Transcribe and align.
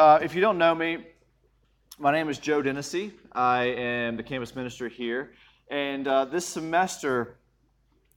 Uh, 0.00 0.18
if 0.22 0.34
you 0.34 0.40
don't 0.40 0.56
know 0.56 0.74
me, 0.74 0.96
my 1.98 2.10
name 2.10 2.30
is 2.30 2.38
Joe 2.38 2.62
Dennessy. 2.62 3.12
I 3.32 3.64
am 3.64 4.16
the 4.16 4.22
campus 4.22 4.56
minister 4.56 4.88
here. 4.88 5.34
And 5.70 6.08
uh, 6.08 6.24
this 6.24 6.46
semester, 6.46 7.36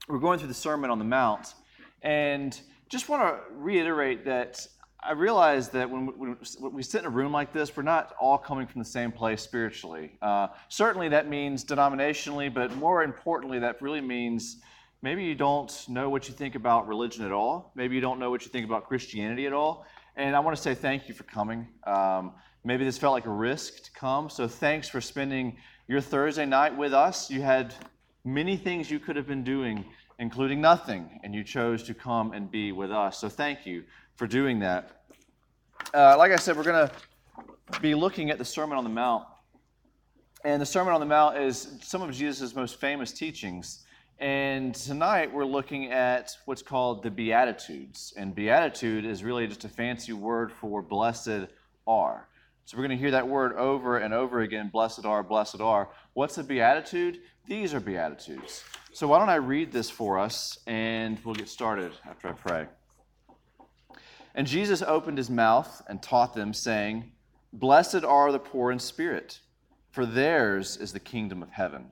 we're 0.07 0.19
going 0.19 0.39
through 0.39 0.47
the 0.47 0.53
Sermon 0.53 0.89
on 0.89 0.97
the 0.97 1.03
Mount. 1.03 1.55
And 2.01 2.57
just 2.87 3.09
want 3.09 3.23
to 3.23 3.53
reiterate 3.53 4.23
that 4.23 4.65
I 5.01 5.11
realize 5.11 5.67
that 5.71 5.89
when 5.89 6.05
we, 6.05 6.13
when 6.13 6.73
we, 6.73 6.83
sit 6.83 7.01
in 7.01 7.05
a 7.05 7.09
room 7.09 7.33
like 7.33 7.51
this, 7.51 7.75
we're 7.75 7.83
not 7.83 8.13
all 8.17 8.37
coming 8.37 8.65
from 8.65 8.79
the 8.79 8.87
same 8.87 9.11
place 9.11 9.41
spiritually. 9.41 10.13
Uh, 10.21 10.47
certainly, 10.69 11.09
that 11.09 11.27
means 11.27 11.65
denominationally, 11.65 12.53
but 12.53 12.73
more 12.77 13.03
importantly, 13.03 13.59
that 13.59 13.81
really 13.81 13.99
means 13.99 14.61
maybe 15.01 15.25
you 15.25 15.35
don't 15.35 15.85
know 15.89 16.09
what 16.09 16.29
you 16.29 16.33
think 16.33 16.55
about 16.55 16.87
religion 16.87 17.25
at 17.25 17.33
all. 17.33 17.73
Maybe 17.75 17.93
you 17.93 18.01
don't 18.01 18.19
know 18.19 18.29
what 18.29 18.45
you 18.45 18.51
think 18.51 18.65
about 18.65 18.87
Christianity 18.87 19.47
at 19.47 19.51
all. 19.51 19.85
And 20.15 20.35
I 20.35 20.39
want 20.39 20.55
to 20.55 20.61
say 20.61 20.75
thank 20.75 21.07
you 21.07 21.15
for 21.15 21.23
coming. 21.23 21.67
Um, 21.85 22.33
maybe 22.63 22.85
this 22.85 22.99
felt 22.99 23.13
like 23.13 23.25
a 23.25 23.31
risk 23.31 23.83
to 23.83 23.91
come, 23.93 24.29
so 24.29 24.47
thanks 24.47 24.87
for 24.87 25.01
spending 25.01 25.57
your 25.87 26.01
Thursday 26.01 26.45
night 26.45 26.77
with 26.77 26.93
us. 26.93 27.31
You 27.31 27.41
had 27.41 27.73
many 28.23 28.55
things 28.55 28.91
you 28.91 28.99
could 28.99 29.15
have 29.15 29.25
been 29.25 29.43
doing, 29.43 29.83
including 30.19 30.61
nothing, 30.61 31.19
and 31.23 31.33
you 31.33 31.43
chose 31.43 31.81
to 31.83 31.95
come 31.95 32.31
and 32.33 32.49
be 32.51 32.71
with 32.71 32.91
us. 32.91 33.17
So 33.17 33.27
thank 33.27 33.65
you 33.65 33.83
for 34.15 34.27
doing 34.27 34.59
that. 34.59 35.03
Uh, 35.95 36.15
like 36.17 36.31
I 36.31 36.35
said, 36.35 36.55
we're 36.55 36.63
going 36.63 36.87
to 36.87 37.79
be 37.81 37.95
looking 37.95 38.29
at 38.29 38.37
the 38.37 38.45
Sermon 38.45 38.77
on 38.77 38.83
the 38.83 38.91
Mount. 38.91 39.25
And 40.45 40.61
the 40.61 40.65
Sermon 40.65 40.93
on 40.93 40.99
the 40.99 41.07
Mount 41.07 41.37
is 41.37 41.79
some 41.81 42.03
of 42.03 42.11
Jesus' 42.13 42.53
most 42.53 42.79
famous 42.79 43.11
teachings. 43.11 43.83
And 44.19 44.75
tonight 44.75 45.33
we're 45.33 45.45
looking 45.45 45.91
at 45.91 46.37
what's 46.45 46.61
called 46.61 47.03
the 47.03 47.11
Beatitudes. 47.11 48.13
And 48.15 48.33
Beatitude 48.33 49.05
is 49.05 49.23
really 49.23 49.47
just 49.47 49.65
a 49.65 49.69
fancy 49.69 50.13
word 50.13 50.51
for 50.51 50.81
blessed 50.81 51.47
are. 51.87 52.27
So 52.65 52.77
we're 52.77 52.87
going 52.87 52.97
to 52.97 53.01
hear 53.01 53.11
that 53.11 53.27
word 53.27 53.57
over 53.57 53.97
and 53.97 54.13
over 54.13 54.41
again 54.41 54.69
blessed 54.71 55.05
are, 55.05 55.23
blessed 55.23 55.59
are. 55.59 55.89
What's 56.13 56.37
a 56.37 56.43
Beatitude? 56.43 57.19
These 57.45 57.73
are 57.73 57.79
Beatitudes. 57.79 58.63
So 58.93 59.07
why 59.07 59.19
don't 59.19 59.29
I 59.29 59.35
read 59.35 59.71
this 59.71 59.89
for 59.89 60.17
us 60.17 60.59
and 60.67 61.19
we'll 61.25 61.35
get 61.35 61.49
started 61.49 61.91
after 62.07 62.29
I 62.29 62.33
pray. 62.33 62.67
And 64.35 64.47
Jesus 64.47 64.81
opened 64.81 65.17
his 65.17 65.29
mouth 65.29 65.81
and 65.87 66.01
taught 66.01 66.33
them, 66.33 66.53
saying, 66.53 67.11
Blessed 67.51 68.03
are 68.03 68.31
the 68.31 68.39
poor 68.39 68.71
in 68.71 68.79
spirit, 68.79 69.39
for 69.91 70.05
theirs 70.05 70.77
is 70.77 70.93
the 70.93 70.99
kingdom 70.99 71.43
of 71.43 71.51
heaven. 71.51 71.91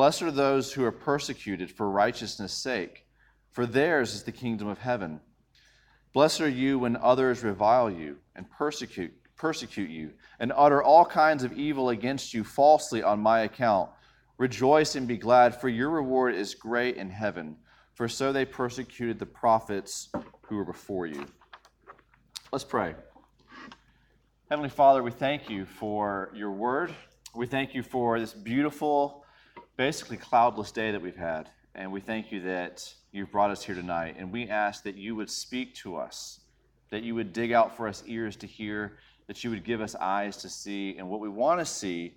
Blessed 0.00 0.22
are 0.22 0.30
those 0.30 0.72
who 0.72 0.82
are 0.82 0.92
persecuted 0.92 1.70
for 1.70 1.90
righteousness' 1.90 2.54
sake, 2.54 3.04
for 3.52 3.66
theirs 3.66 4.14
is 4.14 4.22
the 4.22 4.32
kingdom 4.32 4.66
of 4.66 4.78
heaven. 4.78 5.20
Blessed 6.14 6.40
are 6.40 6.48
you 6.48 6.78
when 6.78 6.96
others 6.96 7.44
revile 7.44 7.90
you 7.90 8.16
and 8.34 8.50
persecute, 8.50 9.12
persecute 9.36 9.90
you, 9.90 10.12
and 10.38 10.54
utter 10.56 10.82
all 10.82 11.04
kinds 11.04 11.44
of 11.44 11.52
evil 11.52 11.90
against 11.90 12.32
you 12.32 12.44
falsely 12.44 13.02
on 13.02 13.20
my 13.20 13.40
account. 13.40 13.90
Rejoice 14.38 14.94
and 14.94 15.06
be 15.06 15.18
glad, 15.18 15.60
for 15.60 15.68
your 15.68 15.90
reward 15.90 16.34
is 16.34 16.54
great 16.54 16.96
in 16.96 17.10
heaven, 17.10 17.58
for 17.92 18.08
so 18.08 18.32
they 18.32 18.46
persecuted 18.46 19.18
the 19.18 19.26
prophets 19.26 20.08
who 20.46 20.56
were 20.56 20.64
before 20.64 21.04
you. 21.04 21.26
Let's 22.50 22.64
pray. 22.64 22.94
Heavenly 24.48 24.70
Father, 24.70 25.02
we 25.02 25.10
thank 25.10 25.50
you 25.50 25.66
for 25.66 26.32
your 26.34 26.52
word. 26.52 26.90
We 27.34 27.46
thank 27.46 27.74
you 27.74 27.82
for 27.82 28.18
this 28.18 28.32
beautiful, 28.32 29.19
basically 29.80 30.18
cloudless 30.18 30.70
day 30.70 30.90
that 30.90 31.00
we've 31.00 31.16
had. 31.16 31.48
And 31.74 31.90
we 31.90 32.02
thank 32.02 32.30
you 32.30 32.42
that 32.42 32.86
you've 33.12 33.32
brought 33.32 33.50
us 33.50 33.62
here 33.62 33.74
tonight. 33.74 34.14
And 34.18 34.30
we 34.30 34.46
ask 34.46 34.82
that 34.82 34.94
you 34.94 35.16
would 35.16 35.30
speak 35.30 35.74
to 35.76 35.96
us, 35.96 36.40
that 36.90 37.02
you 37.02 37.14
would 37.14 37.32
dig 37.32 37.52
out 37.52 37.78
for 37.78 37.88
us 37.88 38.02
ears 38.06 38.36
to 38.36 38.46
hear, 38.46 38.98
that 39.26 39.42
you 39.42 39.48
would 39.48 39.64
give 39.64 39.80
us 39.80 39.94
eyes 39.94 40.36
to 40.36 40.50
see. 40.50 40.96
And 40.98 41.08
what 41.08 41.18
we 41.18 41.30
want 41.30 41.60
to 41.60 41.64
see, 41.64 42.12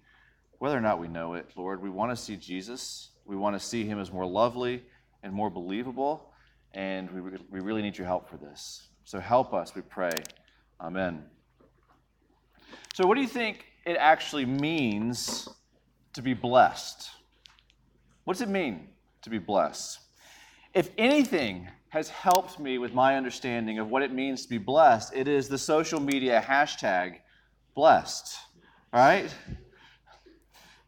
whether 0.59 0.77
or 0.77 0.81
not 0.81 0.99
we 0.99 1.07
know 1.07 1.35
it, 1.35 1.51
Lord, 1.55 1.81
we 1.81 1.89
want 1.89 2.11
to 2.11 2.21
see 2.21 2.35
Jesus. 2.35 3.11
We 3.23 3.37
want 3.37 3.55
to 3.55 3.65
see 3.65 3.85
him 3.85 3.97
as 3.97 4.11
more 4.11 4.25
lovely 4.25 4.83
and 5.23 5.31
more 5.31 5.49
believable 5.49 6.33
and 6.73 7.09
we, 7.11 7.21
we 7.49 7.61
really 7.61 7.81
need 7.81 7.97
your 7.97 8.07
help 8.07 8.29
for 8.29 8.35
this. 8.35 8.89
So 9.05 9.21
help 9.21 9.53
us, 9.53 9.73
we 9.73 9.83
pray. 9.83 10.11
Amen. 10.81 11.23
So, 12.93 13.07
what 13.07 13.15
do 13.15 13.21
you 13.21 13.27
think 13.27 13.67
it 13.85 13.95
actually 13.95 14.45
means 14.45 15.47
to 16.11 16.21
be 16.21 16.33
blessed? 16.33 17.09
What 18.23 18.35
does 18.35 18.41
it 18.41 18.49
mean 18.49 18.87
to 19.23 19.29
be 19.29 19.37
blessed? 19.37 19.99
If 20.73 20.89
anything 20.97 21.67
has 21.89 22.09
helped 22.09 22.59
me 22.59 22.77
with 22.77 22.93
my 22.93 23.17
understanding 23.17 23.79
of 23.79 23.89
what 23.89 24.01
it 24.01 24.11
means 24.11 24.43
to 24.43 24.49
be 24.49 24.57
blessed, 24.57 25.13
it 25.13 25.27
is 25.27 25.49
the 25.49 25.57
social 25.57 25.99
media 25.99 26.43
hashtag 26.45 27.17
blessed. 27.75 28.37
Right? 28.91 29.33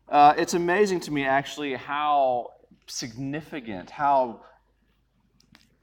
Uh, 0.07 0.34
it's 0.38 0.53
amazing 0.53 1.01
to 1.01 1.12
me, 1.12 1.25
actually, 1.25 1.73
how 1.73 2.51
significant, 2.88 3.90
how 3.90 4.41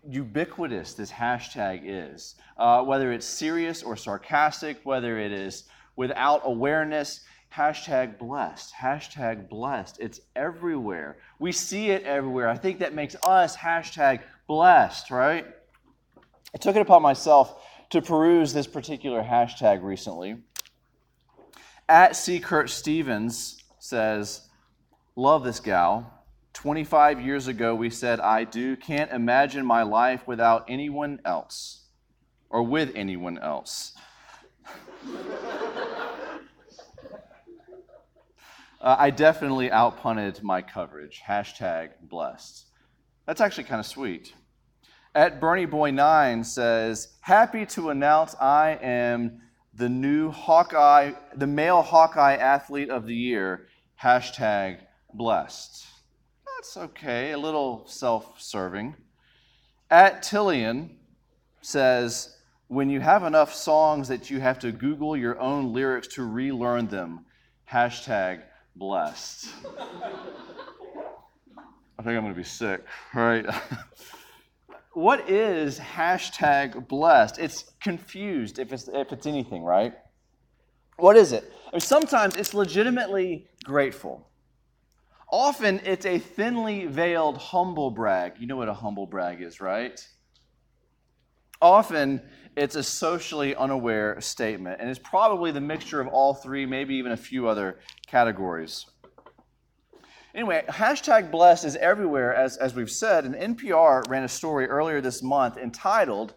ubiquitous 0.08 0.94
this 0.94 1.12
hashtag 1.12 1.82
is. 1.84 2.36
Uh, 2.56 2.82
whether 2.82 3.12
it's 3.12 3.26
serious 3.26 3.82
or 3.82 3.96
sarcastic, 3.96 4.78
whether 4.84 5.18
it 5.18 5.32
is 5.32 5.64
without 5.96 6.40
awareness, 6.44 7.20
hashtag 7.54 8.18
blessed, 8.18 8.72
hashtag 8.74 9.48
blessed. 9.48 9.98
It's 10.00 10.20
everywhere. 10.34 11.18
We 11.38 11.52
see 11.52 11.90
it 11.90 12.02
everywhere. 12.04 12.48
I 12.48 12.56
think 12.56 12.78
that 12.78 12.94
makes 12.94 13.14
us 13.22 13.56
hashtag 13.56 14.20
blessed, 14.46 15.10
right? 15.10 15.46
I 16.54 16.58
took 16.58 16.76
it 16.76 16.82
upon 16.82 17.02
myself 17.02 17.62
to 17.90 18.00
peruse 18.00 18.52
this 18.52 18.66
particular 18.66 19.22
hashtag 19.22 19.82
recently. 19.82 20.36
At 21.88 22.16
C. 22.16 22.40
Kurt 22.40 22.70
Stevens 22.70 23.62
says, 23.78 24.48
Love 25.14 25.44
this 25.44 25.60
gal. 25.60 26.10
25 26.54 27.20
years 27.20 27.48
ago, 27.48 27.74
we 27.74 27.90
said, 27.90 28.20
I 28.20 28.44
do. 28.44 28.76
Can't 28.76 29.10
imagine 29.10 29.64
my 29.66 29.82
life 29.82 30.26
without 30.26 30.64
anyone 30.68 31.20
else 31.24 31.82
or 32.48 32.62
with 32.62 32.92
anyone 32.94 33.38
else. 33.38 33.94
uh, 38.82 38.96
I 38.98 39.10
definitely 39.10 39.70
outpunted 39.70 40.42
my 40.42 40.60
coverage. 40.60 41.22
Hashtag 41.26 41.90
blessed. 42.02 42.66
That's 43.26 43.40
actually 43.40 43.64
kind 43.64 43.80
of 43.80 43.86
sweet. 43.86 44.34
At 45.14 45.40
Bernie 45.40 45.66
Boy 45.66 45.90
9 45.90 46.44
says, 46.44 47.14
Happy 47.20 47.64
to 47.66 47.90
announce 47.90 48.34
I 48.40 48.78
am 48.82 49.40
the 49.74 49.88
new 49.88 50.30
Hawkeye, 50.30 51.12
the 51.36 51.46
male 51.46 51.82
Hawkeye 51.82 52.34
athlete 52.34 52.90
of 52.90 53.06
the 53.06 53.14
year. 53.14 53.68
Hashtag 54.02 54.80
blessed 55.14 55.86
that's 56.62 56.76
okay, 56.76 57.32
a 57.32 57.38
little 57.38 57.84
self 57.88 58.40
serving. 58.40 58.94
At 59.90 60.22
Tillian 60.22 60.90
says, 61.60 62.36
when 62.68 62.88
you 62.88 63.00
have 63.00 63.24
enough 63.24 63.52
songs 63.52 64.06
that 64.06 64.30
you 64.30 64.38
have 64.38 64.60
to 64.60 64.70
Google 64.70 65.16
your 65.16 65.40
own 65.40 65.72
lyrics 65.72 66.06
to 66.14 66.24
relearn 66.24 66.86
them, 66.86 67.24
hashtag 67.70 68.42
blessed. 68.76 69.48
I 71.98 72.02
think 72.02 72.16
I'm 72.16 72.22
going 72.22 72.28
to 72.28 72.34
be 72.34 72.44
sick, 72.44 72.84
right? 73.14 73.46
what 74.92 75.28
is 75.28 75.78
hashtag 75.78 76.88
blessed? 76.88 77.38
It's 77.38 77.72
confused 77.80 78.58
if 78.58 78.72
it's, 78.72 78.88
if 78.88 79.12
it's 79.12 79.26
anything, 79.26 79.62
right? 79.62 79.94
What 80.96 81.16
is 81.16 81.32
it? 81.32 81.52
I 81.68 81.72
mean, 81.72 81.80
sometimes 81.80 82.36
it's 82.36 82.54
legitimately 82.54 83.48
grateful. 83.64 84.28
Often 85.30 85.80
it's 85.84 86.04
a 86.04 86.18
thinly 86.18 86.86
veiled 86.86 87.38
humble 87.38 87.90
brag. 87.90 88.34
You 88.38 88.46
know 88.46 88.56
what 88.56 88.68
a 88.68 88.74
humble 88.74 89.06
brag 89.06 89.40
is, 89.40 89.60
right? 89.60 90.06
Often 91.60 92.20
it's 92.56 92.76
a 92.76 92.82
socially 92.82 93.54
unaware 93.54 94.20
statement, 94.20 94.80
and 94.80 94.90
it's 94.90 94.98
probably 94.98 95.50
the 95.50 95.60
mixture 95.60 96.00
of 96.00 96.08
all 96.08 96.34
three, 96.34 96.66
maybe 96.66 96.94
even 96.96 97.12
a 97.12 97.16
few 97.16 97.48
other 97.48 97.78
categories. 98.06 98.86
Anyway, 100.34 100.64
hashtag 100.68 101.30
blessed 101.30 101.64
is 101.64 101.76
everywhere, 101.76 102.34
as, 102.34 102.56
as 102.56 102.74
we've 102.74 102.90
said, 102.90 103.24
and 103.24 103.34
NPR 103.34 104.08
ran 104.08 104.24
a 104.24 104.28
story 104.28 104.66
earlier 104.66 105.00
this 105.00 105.22
month 105.22 105.56
entitled, 105.56 106.34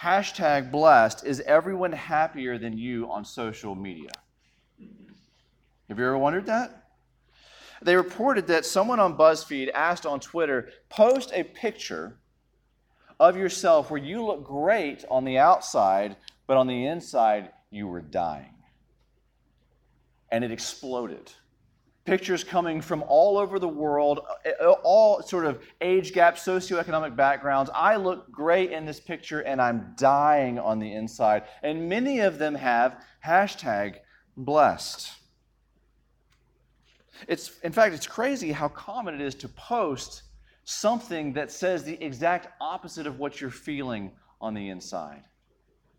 Hashtag 0.00 0.70
blessed, 0.70 1.26
is 1.26 1.40
everyone 1.40 1.90
happier 1.90 2.56
than 2.56 2.78
you 2.78 3.10
on 3.10 3.24
social 3.24 3.74
media? 3.74 4.10
Have 5.88 5.98
you 5.98 6.04
ever 6.04 6.16
wondered 6.16 6.46
that? 6.46 6.84
They 7.82 7.96
reported 7.96 8.46
that 8.46 8.64
someone 8.64 9.00
on 9.00 9.16
BuzzFeed 9.16 9.70
asked 9.72 10.06
on 10.06 10.20
Twitter, 10.20 10.70
post 10.88 11.32
a 11.34 11.42
picture 11.42 12.20
of 13.20 13.36
yourself 13.36 13.90
where 13.90 14.00
you 14.00 14.24
look 14.24 14.44
great 14.44 15.04
on 15.10 15.24
the 15.24 15.38
outside, 15.38 16.16
but 16.46 16.56
on 16.56 16.66
the 16.66 16.86
inside, 16.86 17.50
you 17.70 17.86
were 17.86 18.00
dying. 18.00 18.54
And 20.30 20.44
it 20.44 20.52
exploded. 20.52 21.32
Pictures 22.04 22.42
coming 22.42 22.80
from 22.80 23.04
all 23.06 23.36
over 23.36 23.58
the 23.58 23.68
world, 23.68 24.20
uh, 24.46 24.70
all 24.82 25.22
sort 25.22 25.44
of 25.44 25.62
age 25.80 26.12
gap, 26.12 26.36
socioeconomic 26.36 27.14
backgrounds. 27.16 27.70
I 27.74 27.96
look 27.96 28.30
great 28.30 28.72
in 28.72 28.86
this 28.86 28.98
picture 28.98 29.40
and 29.40 29.60
I'm 29.60 29.94
dying 29.98 30.58
on 30.58 30.78
the 30.78 30.90
inside. 30.92 31.42
And 31.62 31.88
many 31.88 32.20
of 32.20 32.38
them 32.38 32.54
have 32.54 33.04
hashtag 33.24 33.96
blessed. 34.36 35.10
It's, 37.26 37.58
in 37.60 37.72
fact, 37.72 37.94
it's 37.94 38.06
crazy 38.06 38.52
how 38.52 38.68
common 38.68 39.14
it 39.14 39.20
is 39.20 39.34
to 39.36 39.48
post 39.48 40.22
something 40.68 41.32
that 41.32 41.50
says 41.50 41.82
the 41.82 42.00
exact 42.04 42.48
opposite 42.60 43.06
of 43.06 43.18
what 43.18 43.40
you're 43.40 43.50
feeling 43.50 44.12
on 44.38 44.52
the 44.52 44.68
inside. 44.68 45.22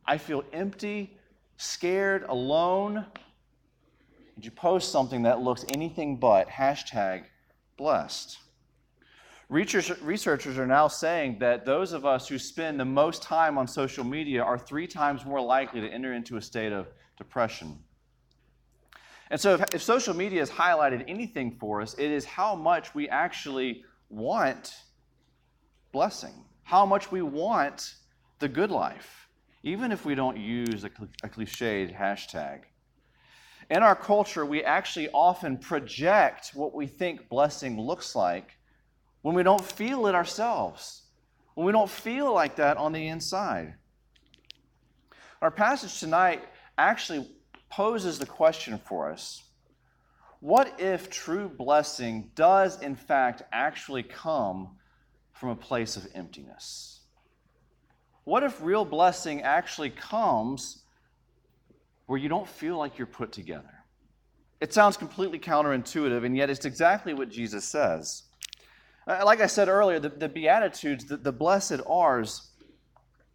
I 0.05 0.19
feel 0.19 0.43
empty, 0.53 1.17
scared, 1.57 2.23
alone. 2.29 3.03
And 4.35 4.45
you 4.45 4.51
post 4.51 4.91
something 4.91 5.23
that 5.23 5.41
looks 5.41 5.65
anything 5.69 6.17
but 6.17 6.47
hashtag 6.49 7.23
blessed. 7.77 8.37
Researchers 9.49 10.59
are 10.59 10.67
now 10.67 10.87
saying 10.87 11.39
that 11.39 11.65
those 11.65 11.91
of 11.91 12.05
us 12.05 12.27
who 12.27 12.37
spend 12.37 12.79
the 12.79 12.85
most 12.85 13.23
time 13.23 13.57
on 13.57 13.67
social 13.67 14.03
media 14.03 14.43
are 14.43 14.59
three 14.59 14.85
times 14.85 15.25
more 15.25 15.41
likely 15.41 15.81
to 15.81 15.89
enter 15.89 16.13
into 16.13 16.37
a 16.37 16.41
state 16.41 16.71
of 16.71 16.85
depression. 17.17 17.79
And 19.31 19.41
so, 19.41 19.55
if, 19.55 19.63
if 19.73 19.81
social 19.81 20.15
media 20.15 20.41
has 20.41 20.51
highlighted 20.51 21.05
anything 21.07 21.57
for 21.59 21.81
us, 21.81 21.95
it 21.95 22.11
is 22.11 22.23
how 22.23 22.53
much 22.53 22.93
we 22.93 23.09
actually 23.09 23.83
want 24.09 24.75
blessing, 25.91 26.33
how 26.63 26.85
much 26.85 27.11
we 27.11 27.21
want 27.21 27.95
the 28.39 28.47
good 28.47 28.71
life, 28.71 29.27
even 29.63 29.91
if 29.91 30.05
we 30.05 30.15
don't 30.15 30.37
use 30.37 30.83
a, 30.83 30.89
a 31.23 31.29
cliched 31.29 31.95
hashtag. 31.95 32.61
In 33.69 33.83
our 33.83 33.95
culture, 33.95 34.45
we 34.45 34.63
actually 34.63 35.09
often 35.09 35.57
project 35.57 36.51
what 36.53 36.73
we 36.73 36.87
think 36.87 37.29
blessing 37.29 37.79
looks 37.79 38.15
like 38.15 38.57
when 39.21 39.35
we 39.35 39.43
don't 39.43 39.63
feel 39.63 40.07
it 40.07 40.15
ourselves, 40.15 41.03
when 41.53 41.65
we 41.67 41.71
don't 41.71 41.89
feel 41.89 42.33
like 42.33 42.55
that 42.55 42.77
on 42.77 42.93
the 42.93 43.07
inside. 43.07 43.75
Our 45.41 45.51
passage 45.51 45.99
tonight 45.99 46.43
actually 46.77 47.29
poses 47.69 48.17
the 48.17 48.25
question 48.25 48.79
for 48.79 49.11
us 49.11 49.43
what 50.39 50.79
if 50.79 51.09
true 51.09 51.49
blessing 51.49 52.31
does, 52.35 52.81
in 52.81 52.95
fact, 52.95 53.43
actually 53.51 54.03
come 54.03 54.77
from 55.33 55.49
a 55.49 55.55
place 55.55 55.97
of 55.97 56.07
emptiness? 56.15 57.01
What 58.23 58.43
if 58.43 58.61
real 58.61 58.85
blessing 58.85 59.41
actually 59.41 59.89
comes 59.89 60.83
where 62.05 62.19
you 62.19 62.29
don't 62.29 62.47
feel 62.47 62.77
like 62.77 62.97
you're 62.97 63.07
put 63.07 63.31
together? 63.31 63.83
It 64.61 64.73
sounds 64.73 64.97
completely 64.97 65.39
counterintuitive, 65.39 66.25
and 66.25 66.35
yet 66.35 66.49
it's 66.49 66.65
exactly 66.65 67.13
what 67.13 67.29
Jesus 67.29 67.65
says. 67.65 68.23
Uh, 69.07 69.21
like 69.25 69.41
I 69.41 69.47
said 69.47 69.67
earlier, 69.67 69.99
the, 69.99 70.09
the 70.09 70.29
Beatitudes, 70.29 71.05
the, 71.05 71.17
the 71.17 71.31
blessed 71.31 71.81
R's, 71.87 72.51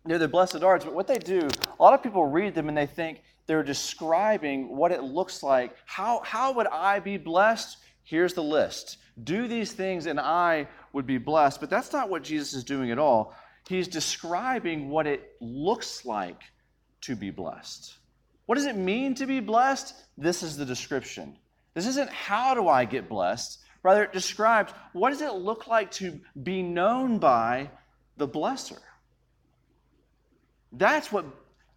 they're 0.05 0.19
the 0.19 0.29
blessed 0.29 0.63
R's, 0.63 0.85
but 0.85 0.95
what 0.95 1.07
they 1.07 1.19
do, 1.19 1.49
a 1.79 1.83
lot 1.83 1.95
of 1.95 2.03
people 2.03 2.27
read 2.27 2.55
them 2.55 2.69
and 2.69 2.77
they 2.77 2.87
think, 2.87 3.23
they're 3.47 3.63
describing 3.63 4.75
what 4.77 4.93
it 4.93 5.03
looks 5.03 5.43
like. 5.43 5.77
How, 5.87 6.23
how 6.25 6.53
would 6.55 6.67
I 6.67 7.01
be 7.01 7.17
blessed? 7.17 7.77
Here's 8.03 8.35
the 8.35 8.43
list. 8.43 8.99
Do 9.23 9.47
these 9.49 9.73
things 9.73 10.07
and 10.07 10.19
I 10.19 10.69
would 10.93 11.07
be 11.07 11.19
blessed. 11.19 11.61
But 11.61 11.71
that's 11.71 11.93
not 11.93 12.09
what 12.09 12.23
Jesus 12.23 12.55
is 12.55 12.65
doing 12.65 12.91
at 12.91 12.99
all. 12.99 13.35
He's 13.69 13.89
describing 13.89 14.89
what 14.89 15.07
it 15.07 15.33
looks 15.41 16.05
like 16.05 16.41
to 17.03 17.17
be 17.17 17.31
blessed. 17.31 17.95
What 18.47 18.57
does 18.57 18.67
it 18.67 18.77
mean 18.77 19.15
to 19.17 19.27
be 19.27 19.41
blessed? 19.41 19.95
This 20.19 20.43
is 20.43 20.57
the 20.57 20.67
description. 20.67 21.37
This 21.75 21.87
isn't 21.87 22.11
how 22.11 22.55
do 22.55 22.69
I 22.69 22.85
get 22.85 23.09
blessed. 23.09 23.61
Rather, 23.83 24.05
it 24.05 24.13
describes 24.13 24.73
what 24.93 25.11
does 25.11 25.21
it 25.21 25.35
look 25.35 25.67
like 25.67 25.91
to 25.93 26.21
be 26.43 26.63
known 26.63 27.19
by 27.19 27.71
the 28.17 28.29
blesser. 28.29 28.79
That's 30.73 31.13
what 31.13 31.27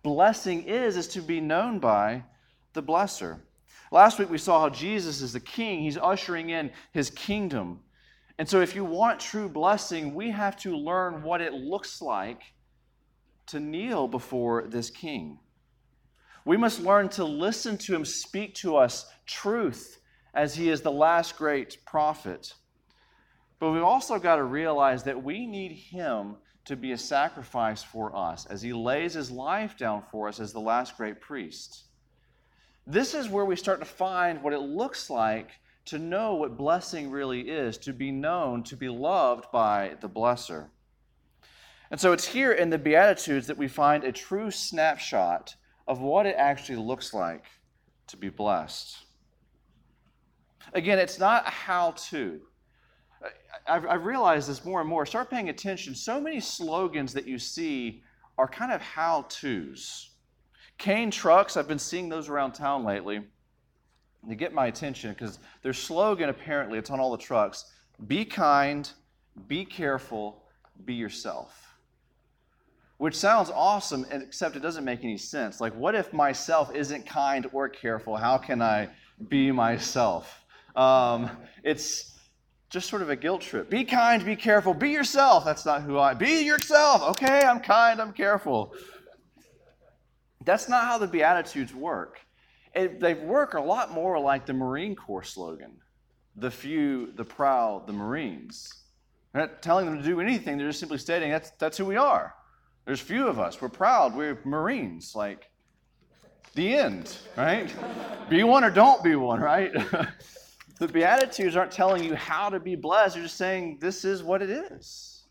blessing 0.03 0.63
is, 0.63 0.97
is 0.97 1.07
to 1.09 1.21
be 1.21 1.41
known 1.41 1.79
by 1.79 2.23
the 2.73 2.83
blesser. 2.83 3.39
Last 3.91 4.19
week 4.19 4.29
we 4.29 4.37
saw 4.37 4.61
how 4.61 4.69
Jesus 4.69 5.21
is 5.21 5.33
the 5.33 5.39
king, 5.39 5.81
he's 5.81 5.97
ushering 5.97 6.49
in 6.49 6.71
his 6.91 7.09
kingdom. 7.09 7.81
And 8.39 8.47
so, 8.47 8.61
if 8.61 8.75
you 8.75 8.85
want 8.85 9.19
true 9.19 9.49
blessing, 9.49 10.13
we 10.13 10.29
have 10.29 10.55
to 10.57 10.77
learn 10.77 11.23
what 11.23 11.41
it 11.41 11.53
looks 11.53 12.01
like 12.01 12.43
to 13.47 13.59
kneel 13.59 14.07
before 14.07 14.67
this 14.67 14.91
king. 14.91 15.39
We 16.45 16.55
must 16.55 16.79
learn 16.79 17.09
to 17.09 17.25
listen 17.25 17.77
to 17.79 17.95
him 17.95 18.05
speak 18.05 18.53
to 18.55 18.77
us 18.77 19.05
truth 19.25 19.99
as 20.33 20.55
he 20.55 20.69
is 20.69 20.81
the 20.81 20.91
last 20.91 21.35
great 21.35 21.77
prophet. 21.85 22.53
But 23.59 23.71
we've 23.71 23.83
also 23.83 24.19
got 24.19 24.35
to 24.35 24.43
realize 24.43 25.03
that 25.03 25.23
we 25.23 25.47
need 25.47 25.71
him 25.71 26.35
to 26.67 26.75
be 26.75 26.91
a 26.91 26.97
sacrifice 26.97 27.81
for 27.81 28.15
us 28.15 28.45
as 28.45 28.61
he 28.61 28.73
lays 28.73 29.13
his 29.13 29.31
life 29.31 29.77
down 29.77 30.03
for 30.11 30.27
us 30.27 30.39
as 30.39 30.51
the 30.51 30.59
last 30.59 30.97
great 30.97 31.21
priest. 31.21 31.85
This 32.85 33.13
is 33.13 33.29
where 33.29 33.45
we 33.45 33.55
start 33.55 33.79
to 33.79 33.85
find 33.85 34.43
what 34.43 34.53
it 34.53 34.59
looks 34.59 35.09
like 35.09 35.51
to 35.85 35.97
know 35.97 36.35
what 36.35 36.57
blessing 36.57 37.09
really 37.09 37.49
is, 37.49 37.77
to 37.77 37.93
be 37.93 38.11
known, 38.11 38.63
to 38.63 38.75
be 38.75 38.89
loved 38.89 39.45
by 39.51 39.95
the 40.01 40.09
blesser. 40.09 40.67
And 41.89 41.99
so 41.99 42.11
it's 42.11 42.27
here 42.27 42.51
in 42.51 42.69
the 42.69 42.77
Beatitudes 42.77 43.47
that 43.47 43.57
we 43.57 43.69
find 43.69 44.03
a 44.03 44.11
true 44.11 44.51
snapshot 44.51 45.55
of 45.87 46.01
what 46.01 46.25
it 46.25 46.35
actually 46.37 46.79
looks 46.79 47.13
like 47.13 47.45
to 48.07 48.17
be 48.17 48.27
blessed. 48.27 48.97
Again, 50.73 50.99
it's 50.99 51.17
not 51.17 51.47
a 51.47 51.49
how 51.49 51.91
to. 52.09 52.41
I've, 53.67 53.85
I've 53.85 54.05
realized 54.05 54.49
this 54.49 54.63
more 54.63 54.79
and 54.79 54.89
more. 54.89 55.05
Start 55.05 55.29
paying 55.29 55.49
attention. 55.49 55.95
So 55.95 56.19
many 56.19 56.39
slogans 56.39 57.13
that 57.13 57.27
you 57.27 57.37
see 57.37 58.03
are 58.37 58.47
kind 58.47 58.71
of 58.71 58.81
how 58.81 59.25
to's. 59.29 60.11
Cane 60.77 61.11
trucks, 61.11 61.57
I've 61.57 61.67
been 61.67 61.79
seeing 61.79 62.07
those 62.07 62.29
around 62.29 62.53
town 62.53 62.83
lately. 62.83 63.21
They 64.27 64.35
get 64.35 64.53
my 64.53 64.67
attention 64.67 65.11
because 65.13 65.39
their 65.63 65.73
slogan 65.73 66.29
apparently, 66.29 66.77
it's 66.77 66.89
on 66.89 66.99
all 66.99 67.11
the 67.11 67.17
trucks 67.17 67.71
be 68.05 68.25
kind, 68.25 68.89
be 69.47 69.65
careful, 69.65 70.43
be 70.85 70.93
yourself. 70.93 71.75
Which 72.97 73.15
sounds 73.15 73.49
awesome, 73.49 74.05
except 74.11 74.55
it 74.55 74.61
doesn't 74.61 74.85
make 74.85 75.03
any 75.03 75.17
sense. 75.17 75.59
Like, 75.59 75.73
what 75.73 75.95
if 75.95 76.13
myself 76.13 76.73
isn't 76.75 77.05
kind 77.05 77.47
or 77.53 77.69
careful? 77.69 78.15
How 78.15 78.37
can 78.37 78.61
I 78.61 78.89
be 79.29 79.51
myself? 79.51 80.43
Um, 80.75 81.29
it's 81.63 82.16
just 82.69 82.89
sort 82.89 83.01
of 83.01 83.09
a 83.09 83.15
guilt 83.15 83.41
trip. 83.41 83.69
Be 83.69 83.83
kind, 83.83 84.23
be 84.25 84.35
careful, 84.35 84.73
be 84.73 84.89
yourself. 84.89 85.45
That's 85.45 85.65
not 85.65 85.83
who 85.83 85.97
I 85.97 86.13
be 86.13 86.43
yourself. 86.43 87.01
Okay, 87.01 87.41
I'm 87.41 87.59
kind, 87.59 88.01
I'm 88.01 88.13
careful. 88.13 88.73
That's 90.43 90.69
not 90.69 90.85
how 90.85 90.97
the 90.97 91.07
Beatitudes 91.07 91.73
work. 91.73 92.19
It, 92.73 92.99
they 92.99 93.13
work 93.13 93.53
a 93.53 93.61
lot 93.61 93.91
more 93.91 94.19
like 94.19 94.45
the 94.45 94.53
Marine 94.53 94.95
Corps 94.95 95.23
slogan 95.23 95.77
the 96.37 96.51
few, 96.51 97.11
the 97.13 97.25
proud, 97.25 97.87
the 97.87 97.93
Marines. 97.93 98.83
They're 99.33 99.41
not 99.41 99.61
telling 99.61 99.87
them 99.87 99.97
to 99.97 100.03
do 100.03 100.21
anything, 100.21 100.57
they're 100.57 100.67
just 100.67 100.79
simply 100.79 100.99
stating 100.99 101.31
that's, 101.31 101.49
that's 101.51 101.77
who 101.77 101.85
we 101.85 101.97
are. 101.97 102.35
There's 102.85 103.01
few 103.01 103.27
of 103.27 103.39
us. 103.39 103.59
We're 103.59 103.69
proud. 103.69 104.15
We're 104.15 104.39
Marines. 104.45 105.13
Like, 105.13 105.49
the 106.53 106.73
end, 106.73 107.17
right? 107.35 107.69
be 108.29 108.43
one 108.43 108.63
or 108.63 108.71
don't 108.71 109.03
be 109.03 109.15
one, 109.15 109.41
right? 109.41 109.71
The 110.79 110.87
Beatitudes 110.87 111.55
aren't 111.55 111.71
telling 111.71 112.03
you 112.03 112.13
how 112.15 112.49
to 112.49 112.59
be 112.59 112.75
blessed, 112.75 113.15
they're 113.15 113.23
just 113.23 113.37
saying 113.37 113.79
this 113.81 114.05
is 114.05 114.21
what 114.21 114.41
it 114.43 114.49
is. 114.49 115.25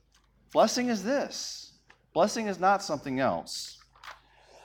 Blessing 0.52 0.88
is 0.88 1.04
this, 1.04 1.72
blessing 2.12 2.48
is 2.48 2.58
not 2.58 2.82
something 2.82 3.20
else. 3.20 3.78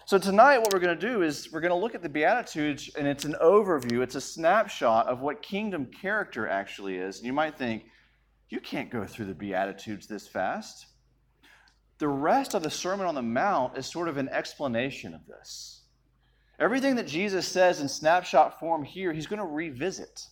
So, 0.06 0.18
tonight, 0.18 0.58
what 0.58 0.74
we're 0.74 0.80
going 0.80 1.00
to 1.00 1.08
do 1.08 1.22
is 1.22 1.52
we're 1.52 1.62
going 1.62 1.72
to 1.72 1.78
look 1.78 1.96
at 1.96 2.02
the 2.02 2.10
Beatitudes, 2.10 2.90
and 2.98 3.08
it's 3.08 3.24
an 3.24 3.36
overview, 3.42 4.02
it's 4.02 4.16
a 4.16 4.22
snapshot 4.22 5.08
of 5.08 5.22
what 5.22 5.42
kingdom 5.42 5.86
character 5.86 6.48
actually 6.48 6.98
is. 6.98 7.18
And 7.18 7.26
you 7.26 7.32
might 7.32 7.58
think, 7.58 7.86
you 8.50 8.60
can't 8.60 8.90
go 8.90 9.06
through 9.06 9.28
the 9.28 9.34
Beatitudes 9.34 10.08
this 10.08 10.28
fast. 10.28 10.88
The 12.00 12.10
rest 12.10 12.56
of 12.56 12.64
the 12.64 12.70
Sermon 12.70 13.06
on 13.06 13.16
the 13.16 13.22
Mount 13.22 13.78
is 13.78 13.86
sort 13.86 14.10
of 14.10 14.18
an 14.18 14.28
explanation 14.30 15.14
of 15.14 15.26
this. 15.28 15.84
Everything 16.60 16.96
that 16.96 17.08
Jesus 17.08 17.48
says 17.48 17.80
in 17.80 17.88
snapshot 17.88 18.60
form 18.60 18.84
here, 18.84 19.14
he's 19.14 19.28
going 19.28 19.40
to 19.40 19.46
revisit. 19.46 20.28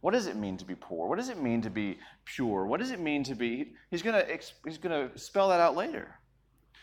What 0.00 0.12
does 0.12 0.26
it 0.26 0.36
mean 0.36 0.56
to 0.58 0.64
be 0.64 0.74
poor? 0.74 1.08
What 1.08 1.18
does 1.18 1.28
it 1.28 1.40
mean 1.40 1.62
to 1.62 1.70
be 1.70 1.98
pure? 2.24 2.66
What 2.66 2.80
does 2.80 2.92
it 2.92 3.00
mean 3.00 3.24
to 3.24 3.34
be? 3.34 3.72
He's 3.90 4.02
going 4.02 4.14
to 4.14 4.38
he's 4.64 4.78
going 4.78 5.10
to 5.10 5.18
spell 5.18 5.48
that 5.48 5.60
out 5.60 5.76
later. 5.76 6.18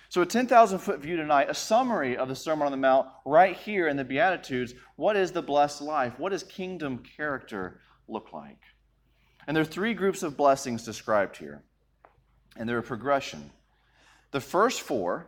So, 0.10 0.22
a 0.22 0.25
10,000 0.25 0.79
foot 0.79 1.00
view 1.00 1.17
tonight, 1.17 1.50
a 1.50 1.53
summary 1.53 2.15
of 2.15 2.29
the 2.29 2.36
Sermon 2.36 2.65
on 2.65 2.72
the 2.72 2.77
Mount 2.77 3.07
right 3.25 3.55
here 3.55 3.88
in 3.88 3.98
the 3.98 4.03
Beatitudes. 4.03 4.74
What 4.95 5.15
is 5.15 5.31
the 5.31 5.41
blessed 5.41 5.81
life? 5.81 6.19
What 6.19 6.31
does 6.31 6.43
kingdom 6.43 7.03
character 7.17 7.81
look 8.07 8.31
like? 8.31 8.60
And 9.48 9.55
there 9.55 9.62
are 9.62 9.65
three 9.65 9.93
groups 9.93 10.24
of 10.24 10.38
blessings 10.38 10.84
described 10.84 11.38
here, 11.38 11.63
and 12.55 12.67
they're 12.67 12.77
a 12.77 12.84
progression. 12.84 13.51
The 14.31 14.41
first 14.41 14.81
four 14.81 15.27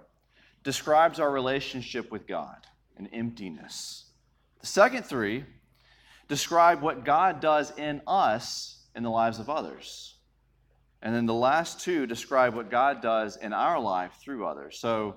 describes 0.63 1.19
our 1.19 1.31
relationship 1.31 2.11
with 2.11 2.27
God 2.27 2.67
and 2.97 3.09
emptiness. 3.13 4.05
The 4.59 4.67
second 4.67 5.03
three 5.03 5.45
describe 6.27 6.81
what 6.81 7.05
God 7.05 7.39
does 7.39 7.71
in 7.77 8.01
us 8.07 8.85
in 8.95 9.03
the 9.03 9.09
lives 9.09 9.39
of 9.39 9.49
others. 9.49 10.15
And 11.01 11.13
then 11.13 11.25
the 11.25 11.33
last 11.33 11.79
two 11.79 12.07
describe 12.07 12.55
what 12.55 12.71
God 12.71 13.01
does 13.01 13.37
in 13.37 13.53
our 13.53 13.79
life 13.79 14.13
through 14.19 14.45
others. 14.45 14.79
So, 14.79 15.15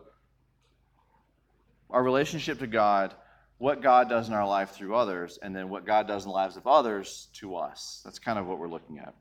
our 1.88 2.02
relationship 2.02 2.61
to 2.61 2.67
God, 2.67 3.14
what 3.59 3.83
God 3.83 4.09
does 4.09 4.29
in 4.29 4.35
our 4.35 4.47
life 4.47 4.71
through 4.71 4.95
others, 4.95 5.38
and 5.43 5.57
then 5.57 5.69
what 5.69 5.85
God 5.85 6.07
does 6.07 6.25
in 6.25 6.29
the 6.29 6.35
lives 6.35 6.57
of 6.57 6.67
others 6.67 7.29
to 7.35 7.57
us. 7.57 8.02
That's 8.05 8.19
kind 8.19 8.38
of 8.38 8.47
what 8.47 8.59
we're 8.59 8.69
looking 8.69 8.99
at. 8.99 9.14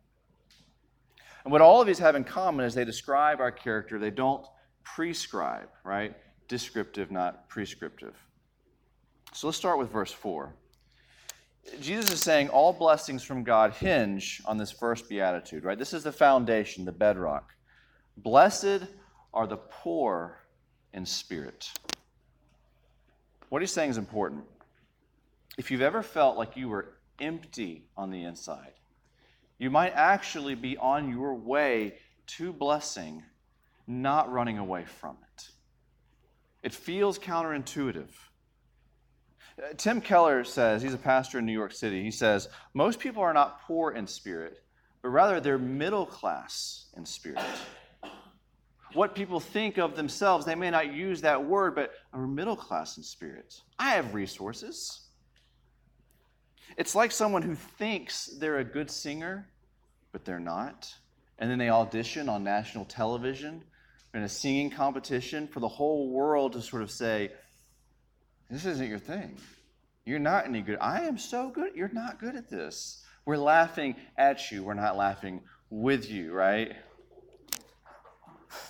And 1.43 1.51
what 1.51 1.61
all 1.61 1.81
of 1.81 1.87
these 1.87 1.99
have 1.99 2.15
in 2.15 2.23
common 2.23 2.65
is 2.65 2.75
they 2.75 2.85
describe 2.85 3.39
our 3.39 3.51
character, 3.51 3.97
they 3.97 4.11
don't 4.11 4.45
prescribe, 4.83 5.69
right? 5.83 6.15
Descriptive, 6.47 7.09
not 7.09 7.49
prescriptive. 7.49 8.15
So 9.33 9.47
let's 9.47 9.57
start 9.57 9.79
with 9.79 9.91
verse 9.91 10.11
4. 10.11 10.53
Jesus 11.79 12.11
is 12.11 12.21
saying 12.21 12.49
all 12.49 12.73
blessings 12.73 13.23
from 13.23 13.43
God 13.43 13.73
hinge 13.73 14.41
on 14.45 14.57
this 14.57 14.71
first 14.71 15.07
beatitude, 15.07 15.63
right? 15.63 15.77
This 15.77 15.93
is 15.93 16.03
the 16.03 16.11
foundation, 16.11 16.85
the 16.85 16.91
bedrock. 16.91 17.53
Blessed 18.17 18.87
are 19.33 19.47
the 19.47 19.57
poor 19.57 20.39
in 20.93 21.05
spirit. 21.05 21.69
What 23.49 23.61
he's 23.61 23.71
saying 23.71 23.91
is 23.91 23.97
important. 23.97 24.43
If 25.57 25.71
you've 25.71 25.81
ever 25.81 26.03
felt 26.03 26.37
like 26.37 26.55
you 26.55 26.69
were 26.69 26.97
empty 27.19 27.85
on 27.97 28.11
the 28.11 28.23
inside, 28.23 28.73
you 29.57 29.69
might 29.69 29.93
actually 29.93 30.55
be 30.55 30.77
on 30.77 31.09
your 31.09 31.35
way 31.35 31.95
to 32.27 32.53
blessing, 32.53 33.23
not 33.87 34.31
running 34.31 34.57
away 34.57 34.85
from 34.85 35.17
it. 35.35 35.49
It 36.63 36.73
feels 36.73 37.19
counterintuitive. 37.19 38.09
Tim 39.77 40.01
Keller 40.01 40.43
says, 40.43 40.81
he's 40.81 40.93
a 40.93 40.97
pastor 40.97 41.39
in 41.39 41.45
New 41.45 41.53
York 41.53 41.73
City. 41.73 42.03
He 42.03 42.11
says, 42.11 42.49
most 42.73 42.99
people 42.99 43.21
are 43.23 43.33
not 43.33 43.61
poor 43.61 43.91
in 43.91 44.07
spirit, 44.07 44.61
but 45.01 45.09
rather 45.09 45.39
they're 45.39 45.57
middle 45.57 46.05
class 46.05 46.85
in 46.95 47.05
spirit. 47.05 47.43
What 48.93 49.13
people 49.13 49.39
think 49.39 49.77
of 49.77 49.95
themselves, 49.95 50.45
they 50.45 50.55
may 50.55 50.71
not 50.71 50.93
use 50.93 51.21
that 51.21 51.45
word, 51.45 51.75
but 51.75 51.91
are 52.11 52.25
middle 52.25 52.55
class 52.55 52.97
in 52.97 53.03
spirit. 53.03 53.53
I 53.77 53.91
have 53.91 54.13
resources. 54.15 55.01
It's 56.77 56.95
like 56.95 57.11
someone 57.11 57.41
who 57.41 57.55
thinks 57.55 58.25
they're 58.39 58.59
a 58.59 58.63
good 58.63 58.89
singer, 58.89 59.47
but 60.11 60.25
they're 60.25 60.39
not. 60.39 60.91
And 61.37 61.51
then 61.51 61.59
they 61.59 61.69
audition 61.69 62.29
on 62.29 62.43
national 62.43 62.85
television 62.85 63.63
in 64.13 64.23
a 64.23 64.29
singing 64.29 64.71
competition 64.71 65.47
for 65.47 65.59
the 65.59 65.67
whole 65.67 66.09
world 66.09 66.53
to 66.53 66.61
sort 66.61 66.81
of 66.81 66.89
say, 66.89 67.31
this 68.49 68.65
isn't 68.65 68.87
your 68.87 68.99
thing. 68.99 69.37
You're 70.05 70.19
not 70.19 70.45
any 70.45 70.61
good. 70.61 70.77
I 70.81 71.01
am 71.01 71.17
so 71.17 71.49
good. 71.49 71.75
You're 71.75 71.93
not 71.93 72.19
good 72.19 72.35
at 72.35 72.49
this. 72.49 73.03
We're 73.25 73.37
laughing 73.37 73.95
at 74.17 74.51
you. 74.51 74.63
We're 74.63 74.73
not 74.73 74.97
laughing 74.97 75.41
with 75.69 76.09
you, 76.09 76.33
right? 76.33 76.73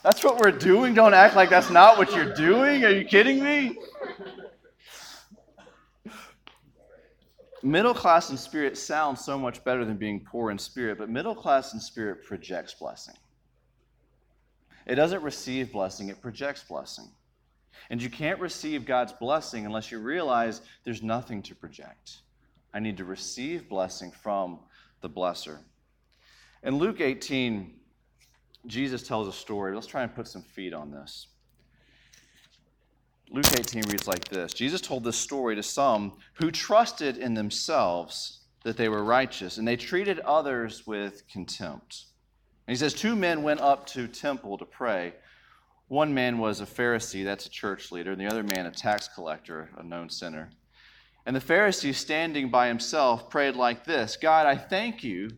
That's 0.03 0.24
what 0.24 0.39
we're 0.39 0.51
doing. 0.51 0.93
Don't 0.93 1.13
act 1.13 1.36
like 1.36 1.50
that's 1.50 1.69
not 1.69 1.98
what 1.98 2.13
you're 2.13 2.33
doing. 2.33 2.83
Are 2.83 2.89
you 2.91 3.05
kidding 3.05 3.41
me? 3.41 3.77
Middle 7.62 7.93
class 7.93 8.29
in 8.29 8.38
spirit 8.38 8.77
sounds 8.77 9.24
so 9.24 9.38
much 9.38 9.63
better 9.63 9.83
than 9.83 9.98
being 9.98 10.25
poor 10.25 10.50
in 10.51 10.57
spirit, 10.57 10.98
but 10.98 11.09
middle 11.09 11.36
class 11.36 11.74
in 11.74 11.79
spirit 11.79 12.24
projects 12.24 12.74
blessing. 12.74 13.15
It 14.86 14.95
doesn't 14.95 15.21
receive 15.21 15.71
blessing, 15.71 16.09
it 16.09 16.21
projects 16.21 16.63
blessing. 16.63 17.09
And 17.89 18.01
you 18.01 18.10
can't 18.10 18.39
receive 18.39 18.86
God's 18.86 19.13
blessing 19.13 19.65
unless 19.65 19.91
you 19.91 20.00
realize 20.00 20.62
there's 20.84 21.01
nothing 21.01 21.41
to 21.43 21.55
project. 21.55 22.17
I 22.74 22.79
need 22.79 22.98
to 22.98 23.05
receive 23.05 23.67
blessing 23.67 24.12
from 24.12 24.60
the 25.01 25.10
blesser. 25.10 25.60
In 26.63 26.77
Luke 26.77 27.01
18, 27.01 27.74
Jesus 28.67 29.08
tells 29.08 29.27
a 29.27 29.34
story. 29.34 29.74
Let's 29.74 29.88
try 29.88 30.03
and 30.03 30.13
put 30.13 30.27
some 30.27 30.43
feet 30.43 30.74
on 30.74 30.91
this. 30.91 31.27
Luke 33.31 33.48
18 33.58 33.84
reads 33.89 34.08
like 34.08 34.27
this 34.27 34.53
Jesus 34.53 34.81
told 34.81 35.03
this 35.03 35.17
story 35.17 35.55
to 35.55 35.63
some 35.63 36.13
who 36.34 36.51
trusted 36.51 37.17
in 37.17 37.34
themselves 37.34 38.39
that 38.63 38.75
they 38.75 38.89
were 38.89 39.03
righteous, 39.03 39.58
and 39.58 39.67
they 39.67 39.77
treated 39.77 40.19
others 40.19 40.86
with 40.86 41.27
contempt. 41.31 42.05
And 42.67 42.75
he 42.75 42.79
says, 42.79 42.93
Two 42.93 43.15
men 43.15 43.41
went 43.41 43.62
up 43.62 43.86
to 43.88 44.08
temple 44.08 44.58
to 44.58 44.65
pray. 44.65 45.13
One 45.89 46.13
man 46.13 46.38
was 46.38 46.62
a 46.62 46.67
Pharisee, 46.67 47.25
that's 47.25 47.48
a 47.48 47.50
church 47.50 47.91
leader, 47.91 48.12
and 48.12 48.22
the 48.22 48.27
other 48.27 48.43
man 48.43 48.67
a 48.67 48.72
tax 48.72 49.08
collector, 49.08 49.72
a 49.75 49.81
known 49.81 50.12
sinner. 50.12 50.51
And 51.25 51.36
the 51.36 51.39
Pharisee, 51.39 51.96
standing 51.96 52.50
by 52.50 52.67
himself, 52.67 53.27
prayed 53.31 53.55
like 53.55 53.86
this 53.86 54.15
God, 54.15 54.46
I 54.46 54.55
thank 54.55 55.03
you 55.03 55.31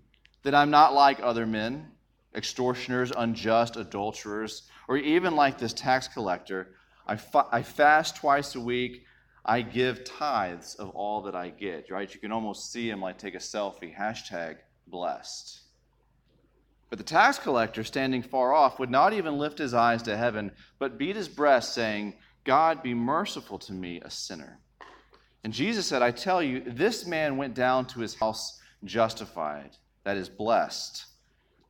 that 0.43 0.53
I'm 0.53 0.69
not 0.69 0.93
like 0.93 1.21
other 1.21 1.45
men, 1.45 1.91
extortioners, 2.35 3.13
unjust, 3.15 3.77
adulterers, 3.77 4.63
or 4.89 4.97
even 4.97 5.37
like 5.37 5.57
this 5.57 5.71
tax 5.71 6.09
collector. 6.09 6.75
I, 7.07 7.15
fa- 7.15 7.47
I 7.49 7.61
fast 7.61 8.17
twice 8.17 8.53
a 8.53 8.59
week. 8.59 9.05
I 9.45 9.61
give 9.61 10.03
tithes 10.03 10.75
of 10.75 10.89
all 10.89 11.21
that 11.21 11.35
I 11.35 11.49
get, 11.49 11.89
right? 11.89 12.13
You 12.13 12.19
can 12.19 12.33
almost 12.33 12.73
see 12.73 12.89
him 12.89 12.99
like 12.99 13.17
take 13.17 13.35
a 13.35 13.39
selfie, 13.39 13.95
hashtag 13.95 14.57
blessed. 14.85 15.60
But 16.91 16.97
the 16.97 17.05
tax 17.05 17.39
collector, 17.39 17.85
standing 17.85 18.21
far 18.21 18.53
off, 18.53 18.77
would 18.77 18.91
not 18.91 19.13
even 19.13 19.37
lift 19.37 19.57
his 19.57 19.73
eyes 19.73 20.03
to 20.03 20.17
heaven, 20.17 20.51
but 20.77 20.97
beat 20.97 21.15
his 21.15 21.29
breast, 21.29 21.73
saying, 21.73 22.15
God, 22.43 22.83
be 22.83 22.93
merciful 22.93 23.57
to 23.59 23.71
me, 23.71 24.01
a 24.01 24.09
sinner. 24.09 24.59
And 25.45 25.53
Jesus 25.53 25.85
said, 25.85 26.01
I 26.01 26.11
tell 26.11 26.43
you, 26.43 26.59
this 26.59 27.07
man 27.07 27.37
went 27.37 27.53
down 27.53 27.85
to 27.87 28.01
his 28.01 28.15
house 28.15 28.59
justified, 28.83 29.77
that 30.03 30.17
is, 30.17 30.27
blessed, 30.27 31.05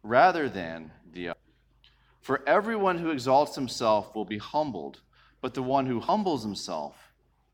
rather 0.01 0.49
than 0.49 0.91
the 1.13 1.29
other. 1.29 1.39
For 2.21 2.41
everyone 2.47 2.97
who 2.97 3.11
exalts 3.11 3.53
himself 3.53 4.15
will 4.15 4.25
be 4.25 4.39
humbled, 4.39 5.01
but 5.39 5.53
the 5.53 5.61
one 5.61 5.85
who 5.85 5.99
humbles 5.99 6.41
himself 6.41 6.95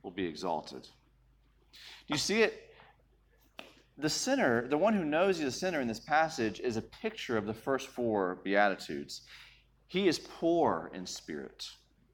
will 0.03 0.11
be 0.11 0.25
exalted. 0.25 0.83
Do 1.73 2.13
you 2.13 2.17
see 2.17 2.43
it 2.43 2.66
the 3.97 4.09
sinner, 4.09 4.67
the 4.67 4.77
one 4.77 4.93
who 4.93 5.03
knows 5.03 5.37
he's 5.37 5.47
a 5.47 5.51
sinner 5.51 5.81
in 5.81 5.87
this 5.87 5.99
passage, 5.99 6.59
is 6.59 6.77
a 6.77 6.81
picture 6.81 7.37
of 7.37 7.45
the 7.45 7.53
first 7.53 7.87
four 7.87 8.39
Beatitudes. 8.43 9.21
He 9.87 10.07
is 10.07 10.19
poor 10.19 10.91
in 10.93 11.05
spirit. 11.05 11.65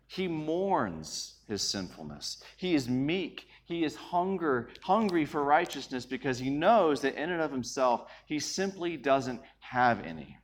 He 0.07 0.27
mourns 0.27 1.39
his 1.47 1.61
sinfulness. 1.61 2.41
He 2.57 2.75
is 2.75 2.87
meek. 2.87 3.47
He 3.65 3.83
is 3.83 3.95
hunger, 3.95 4.69
hungry 4.81 5.25
for 5.25 5.43
righteousness 5.43 6.05
because 6.05 6.37
he 6.37 6.49
knows 6.49 7.01
that 7.01 7.15
in 7.15 7.31
and 7.31 7.41
of 7.41 7.51
himself, 7.51 8.11
he 8.25 8.39
simply 8.39 8.95
doesn't 8.95 9.41
have 9.59 10.05
any. 10.05 10.37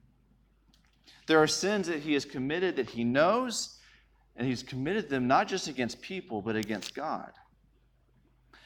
There 1.27 1.41
are 1.41 1.47
sins 1.47 1.87
that 1.87 1.99
he 1.99 2.13
has 2.13 2.25
committed 2.25 2.77
that 2.77 2.89
he 2.89 3.03
knows, 3.03 3.77
and 4.35 4.47
he's 4.47 4.63
committed 4.63 5.09
them 5.09 5.27
not 5.27 5.47
just 5.47 5.67
against 5.67 6.01
people, 6.01 6.41
but 6.41 6.55
against 6.55 6.95
God. 6.95 7.31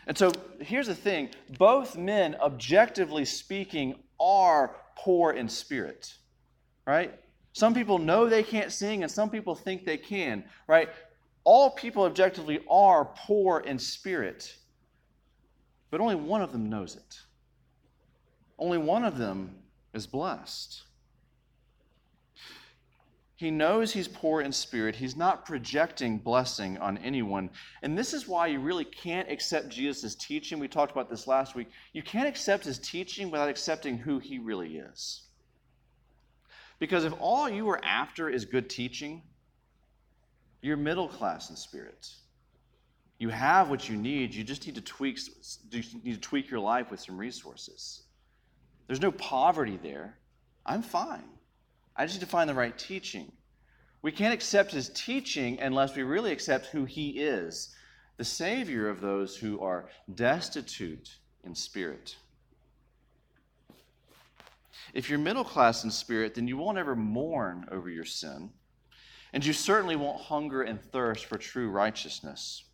And 0.08 0.18
so 0.18 0.32
here's 0.60 0.88
the 0.88 0.96
thing 0.96 1.30
both 1.58 1.98
men, 1.98 2.36
objectively 2.42 3.26
speaking, 3.26 3.96
are 4.20 4.76
poor 4.98 5.32
in 5.32 5.50
spirit, 5.50 6.14
right? 6.86 7.14
Some 7.54 7.74
people 7.74 8.00
know 8.00 8.28
they 8.28 8.44
can't 8.44 8.72
sing, 8.72 9.04
and 9.04 9.12
some 9.12 9.30
people 9.30 9.56
think 9.56 9.86
they 9.86 9.98
can, 9.98 10.44
right? 10.68 10.90
All 11.44 11.72
people 11.72 12.04
objectively 12.04 12.62
are 12.70 13.06
poor 13.06 13.60
in 13.60 13.78
spirit, 13.78 14.56
but 15.92 16.02
only 16.02 16.16
one 16.16 16.42
of 16.42 16.52
them 16.52 16.70
knows 16.70 16.96
it. 16.96 17.20
Only 18.58 18.78
one 18.78 19.04
of 19.04 19.18
them 19.18 19.56
is 19.94 20.08
blessed. 20.08 20.84
He 23.44 23.52
knows 23.52 23.92
he's 23.92 24.08
poor 24.08 24.40
in 24.40 24.54
spirit. 24.54 24.96
He's 24.96 25.18
not 25.18 25.46
projecting 25.46 26.18
blessing 26.18 26.78
on 26.78 26.98
anyone. 27.00 27.50
And 27.82 27.98
this 27.98 28.14
is 28.14 28.26
why 28.26 28.48
you 28.48 28.62
really 28.62 28.86
can't 28.86 29.30
accept 29.30 29.68
Jesus' 29.68 30.16
teaching. 30.16 30.60
We 30.60 30.70
talked 30.70 30.94
about 30.94 31.10
this 31.10 31.28
last 31.28 31.54
week. 31.54 31.68
You 31.92 32.04
can't 32.04 32.30
accept 32.30 32.64
his 32.64 32.80
teaching 32.80 33.30
without 33.32 33.50
accepting 33.50 33.98
who 33.98 34.20
he 34.20 34.40
really 34.40 34.78
is. 34.78 35.24
Because 36.80 37.04
if 37.04 37.12
all 37.20 37.50
you 37.50 37.68
are 37.72 37.84
after 37.84 38.30
is 38.30 38.46
good 38.46 38.70
teaching, 38.70 39.22
you're 40.62 40.78
middle 40.78 41.10
class 41.10 41.50
in 41.50 41.58
spirit. 41.58 42.14
You 43.20 43.28
have 43.28 43.70
what 43.70 43.90
you 43.90 43.98
need. 43.98 44.34
You 44.34 44.46
just 44.46 44.66
need 44.66 44.76
to 44.76 44.82
tweak, 44.82 45.20
you 45.70 45.84
need 46.02 46.14
to 46.14 46.22
tweak 46.22 46.50
your 46.50 46.62
life 46.62 46.90
with 46.90 47.02
some 47.02 47.18
resources. 47.18 48.04
There's 48.88 49.02
no 49.02 49.12
poverty 49.12 49.78
there. 49.84 50.18
I'm 50.66 50.82
fine. 50.82 51.28
I 51.96 52.06
just 52.06 52.20
need 52.20 52.26
to 52.26 52.32
find 52.32 52.50
the 52.50 52.54
right 52.54 52.78
teaching. 52.78 53.32
We 54.02 54.12
can't 54.12 54.34
accept 54.34 54.72
his 54.72 54.90
teaching 54.90 55.60
unless 55.60 55.96
we 55.96 56.04
really 56.04 56.32
accept 56.32 56.68
who 56.68 56.86
he 56.86 57.12
is 57.12 57.76
the 58.18 58.24
Savior 58.24 58.90
of 58.90 59.02
those 59.02 59.36
who 59.36 59.60
are 59.60 59.90
destitute 60.14 61.18
in 61.44 61.56
spirit. 61.56 62.16
If 64.94 65.10
you're 65.10 65.18
middle 65.18 65.44
class 65.44 65.84
in 65.84 65.90
spirit, 65.90 66.36
then 66.36 66.48
you 66.48 66.56
won't 66.56 66.78
ever 66.78 66.96
mourn 66.96 67.66
over 67.72 67.90
your 67.90 68.06
sin, 68.06 68.52
and 69.34 69.44
you 69.44 69.52
certainly 69.52 69.96
won't 69.96 70.22
hunger 70.22 70.62
and 70.62 70.80
thirst 70.80 71.26
for 71.26 71.40
true 71.40 71.72
righteousness. 71.72 72.66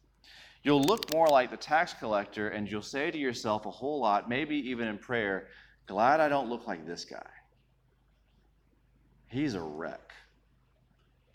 You'll 0.61 0.83
look 0.83 1.13
more 1.13 1.27
like 1.27 1.51
the 1.51 1.57
tax 1.57 1.93
collector, 1.93 2.49
and 2.49 2.69
you'll 2.69 2.81
say 2.81 3.09
to 3.09 3.17
yourself 3.17 3.65
a 3.65 3.71
whole 3.71 4.01
lot, 4.01 4.27
maybe 4.27 4.57
even 4.69 4.89
in 4.89 4.97
prayer, 4.97 5.47
Glad 5.89 6.19
I 6.19 6.29
don't 6.29 6.49
look 6.49 6.67
like 6.67 6.85
this 6.85 7.03
guy. 7.03 7.25
He's 9.29 9.53
a 9.53 9.61
wreck. 9.61 10.11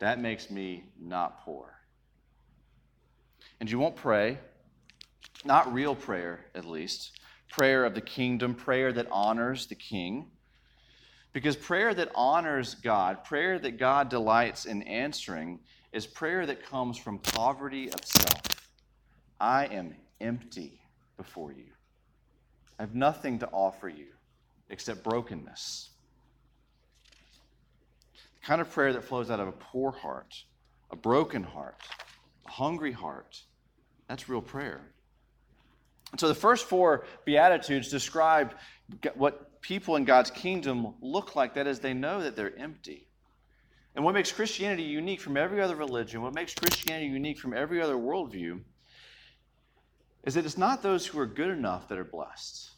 That 0.01 0.21
makes 0.21 0.51
me 0.51 0.85
not 1.01 1.45
poor. 1.45 1.73
And 3.61 3.71
you 3.71 3.79
won't 3.79 3.97
pray, 3.97 4.39
not 5.45 5.73
real 5.73 5.95
prayer 5.95 6.47
at 6.55 6.65
least, 6.65 7.19
prayer 7.49 7.85
of 7.85 7.95
the 7.95 8.01
kingdom, 8.01 8.55
prayer 8.55 8.93
that 8.93 9.07
honors 9.11 9.67
the 9.67 9.77
king. 9.77 10.27
Because 11.33 11.57
prayer 11.57 11.95
that 11.95 12.11
honors 12.15 12.75
God, 12.75 13.25
prayer 13.25 13.59
that 13.59 13.79
God 13.79 14.09
delights 14.09 14.67
in 14.67 14.83
answering, 14.83 15.61
is 15.93 16.07
prayer 16.07 16.47
that 16.47 16.65
comes 16.65 16.99
from 16.99 17.19
poverty 17.19 17.93
of 17.93 18.05
self. 18.05 18.43
I 19.41 19.67
am 19.67 19.95
empty 20.21 20.81
before 21.17 21.53
you. 21.53 21.71
I 22.79 22.83
have 22.83 22.95
nothing 22.95 23.39
to 23.39 23.49
offer 23.49 23.89
you 23.89 24.09
except 24.69 25.05
brokenness. 25.05 25.91
Kind 28.45 28.61
of 28.61 28.71
prayer 28.71 28.93
that 28.93 29.05
flows 29.05 29.31
out 29.31 29.41
of 29.41 29.49
a 29.49 29.53
poor 29.53 29.91
heart, 29.91 30.45
a 30.91 30.97
broken 30.97 31.43
heart, 31.43 31.81
a 32.47 32.51
hungry 32.51 32.93
heart, 32.93 33.43
that's 34.07 34.29
real 34.29 34.43
prayer. 34.43 34.83
And 36.13 36.21
so 36.21 36.29
the 36.29 36.35
first 36.35 36.67
four 36.67 37.07
Beatitudes 37.25 37.91
describe 37.91 38.55
what 39.15 39.61
people 39.63 39.97
in 39.97 40.05
God's 40.05 40.31
kingdom 40.31 40.95
look 41.01 41.35
like. 41.35 41.55
That 41.55 41.67
is, 41.67 41.81
they 41.81 41.95
know 41.95 42.23
that 42.23 42.37
they're 42.37 42.57
empty. 42.59 43.09
And 43.97 44.05
what 44.05 44.15
makes 44.15 44.31
Christianity 44.31 44.83
unique 44.83 45.21
from 45.21 45.37
every 45.37 45.63
other 45.63 45.75
religion, 45.75 46.21
what 46.21 46.35
makes 46.35 46.55
Christianity 46.55 47.07
unique 47.07 47.39
from 47.39 47.55
every 47.55 47.81
other 47.81 47.95
worldview, 47.95 48.61
is 50.25 50.35
that 50.35 50.45
it's 50.45 50.59
not 50.59 50.83
those 50.83 51.07
who 51.07 51.19
are 51.19 51.27
good 51.27 51.51
enough 51.51 51.89
that 51.89 51.99
are 51.99 52.05
blessed. 52.05 52.71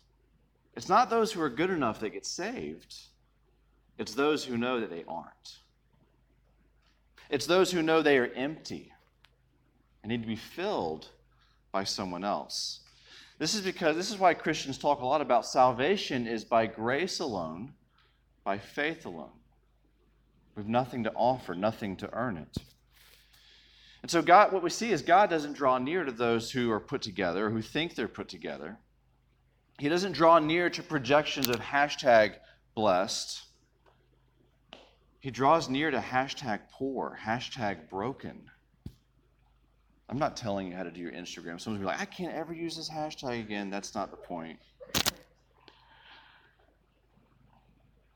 It's 0.75 0.89
not 0.89 1.11
those 1.11 1.33
who 1.33 1.43
are 1.43 1.51
good 1.51 1.71
enough 1.71 2.01
that 2.01 2.11
get 2.11 2.25
saved, 2.25 2.95
it's 3.99 4.15
those 4.15 4.45
who 4.45 4.57
know 4.57 4.81
that 4.81 4.91
they 4.91 5.05
aren't. 5.09 5.59
It's 7.31 7.47
those 7.47 7.73
who 7.73 7.83
know 7.83 8.03
they 8.03 8.19
are 8.19 8.31
empty 8.35 8.93
and 10.03 10.11
need 10.11 10.23
to 10.23 10.29
be 10.29 10.37
filled 10.37 11.09
by 11.73 11.85
someone 11.85 12.25
else. 12.25 12.81
This 13.39 13.55
is 13.55 13.61
because 13.61 13.97
this 13.97 14.11
is 14.11 14.19
why 14.19 14.35
Christians 14.35 14.79
talk 14.79 15.01
a 15.01 15.07
lot 15.07 15.21
about 15.21 15.45
salvation 15.45 16.27
is 16.27 16.45
by 16.45 16.67
grace 16.67 17.21
alone, 17.21 17.73
by 18.45 18.59
faith 18.59 19.05
alone. 19.05 19.33
We 20.55 20.63
have 20.63 20.71
nothing 20.71 21.05
to 21.05 21.13
offer, 21.15 21.55
nothing 21.55 21.97
to 21.97 22.13
earn 22.15 22.39
it. 22.39 22.57
And 24.03 24.11
so 24.11 24.23
God 24.23 24.53
what 24.53 24.63
we 24.63 24.71
see 24.71 24.93
is 24.93 25.03
God 25.03 25.29
doesn't 25.29 25.55
draw 25.55 25.79
near 25.79 26.05
to 26.05 26.13
those 26.13 26.51
who 26.51 26.71
are 26.71 26.81
put 26.81 27.03
together, 27.03 27.51
who 27.51 27.61
think 27.61 27.95
they're 27.95 28.09
put 28.09 28.29
together. 28.29 28.79
He 29.79 29.89
doesn't 29.89 30.13
draw 30.13 30.39
near 30.39 30.71
to 30.71 30.83
projections 30.83 31.49
of 31.49 31.57
hashtag 31.57 32.37
blessed. 32.75 33.43
He 35.27 35.33
draws 35.33 35.69
near 35.69 35.91
to 35.91 35.99
hashtag 35.99 36.61
poor, 36.71 37.19
hashtag 37.21 37.91
broken. 37.91 38.49
I'm 40.09 40.21
not 40.21 40.37
telling 40.37 40.69
you 40.69 40.77
how 40.77 40.85
to 40.85 40.91
do 40.93 41.01
your 41.01 41.11
Instagram. 41.11 41.61
Someone's 41.61 41.81
be 41.81 41.85
like, 41.85 42.01
I 42.01 42.05
can't 42.05 42.33
ever 42.33 42.55
use 42.55 42.77
this 42.77 42.89
hashtag 42.89 43.41
again. 43.41 43.69
That's 43.69 43.93
not 43.93 44.13
the 44.13 44.19
point. 44.19 44.61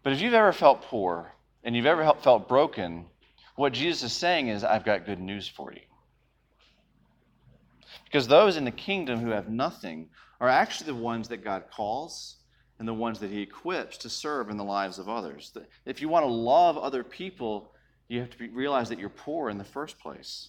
But 0.04 0.12
if 0.12 0.20
you've 0.20 0.34
ever 0.34 0.52
felt 0.52 0.82
poor 0.82 1.32
and 1.64 1.74
you've 1.74 1.84
ever 1.84 2.14
felt 2.22 2.46
broken, 2.46 3.06
what 3.56 3.72
Jesus 3.72 4.12
is 4.12 4.16
saying 4.16 4.46
is, 4.46 4.62
I've 4.62 4.84
got 4.84 5.04
good 5.04 5.18
news 5.18 5.48
for 5.48 5.72
you. 5.72 5.80
Because 8.04 8.28
those 8.28 8.56
in 8.56 8.64
the 8.64 8.70
kingdom 8.70 9.18
who 9.18 9.30
have 9.30 9.48
nothing 9.48 10.10
are 10.40 10.48
actually 10.48 10.92
the 10.92 11.02
ones 11.02 11.26
that 11.30 11.42
God 11.42 11.64
calls 11.74 12.36
and 12.80 12.88
the 12.88 12.94
ones 12.94 13.20
that 13.20 13.30
He 13.30 13.42
equips 13.42 13.98
to 13.98 14.08
serve 14.08 14.48
in 14.48 14.56
the 14.56 14.64
lives 14.64 14.98
of 14.98 15.08
others. 15.08 15.56
If 15.84 16.00
you 16.00 16.08
want 16.08 16.24
to 16.24 16.32
love 16.32 16.78
other 16.78 17.04
people, 17.04 17.72
you 18.08 18.20
have 18.20 18.30
to 18.30 18.38
be, 18.38 18.48
realize 18.48 18.88
that 18.88 18.98
you're 18.98 19.10
poor 19.10 19.50
in 19.50 19.58
the 19.58 19.64
first 19.64 19.98
place. 20.00 20.48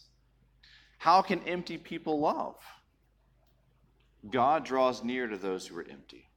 How 0.97 1.21
can 1.21 1.43
empty 1.43 1.77
people 1.77 2.21
love? 2.21 2.55
God 4.29 4.63
draws 4.63 5.03
near 5.03 5.27
to 5.27 5.35
those 5.35 5.67
who 5.67 5.77
are 5.77 5.85
empty. 5.89 6.29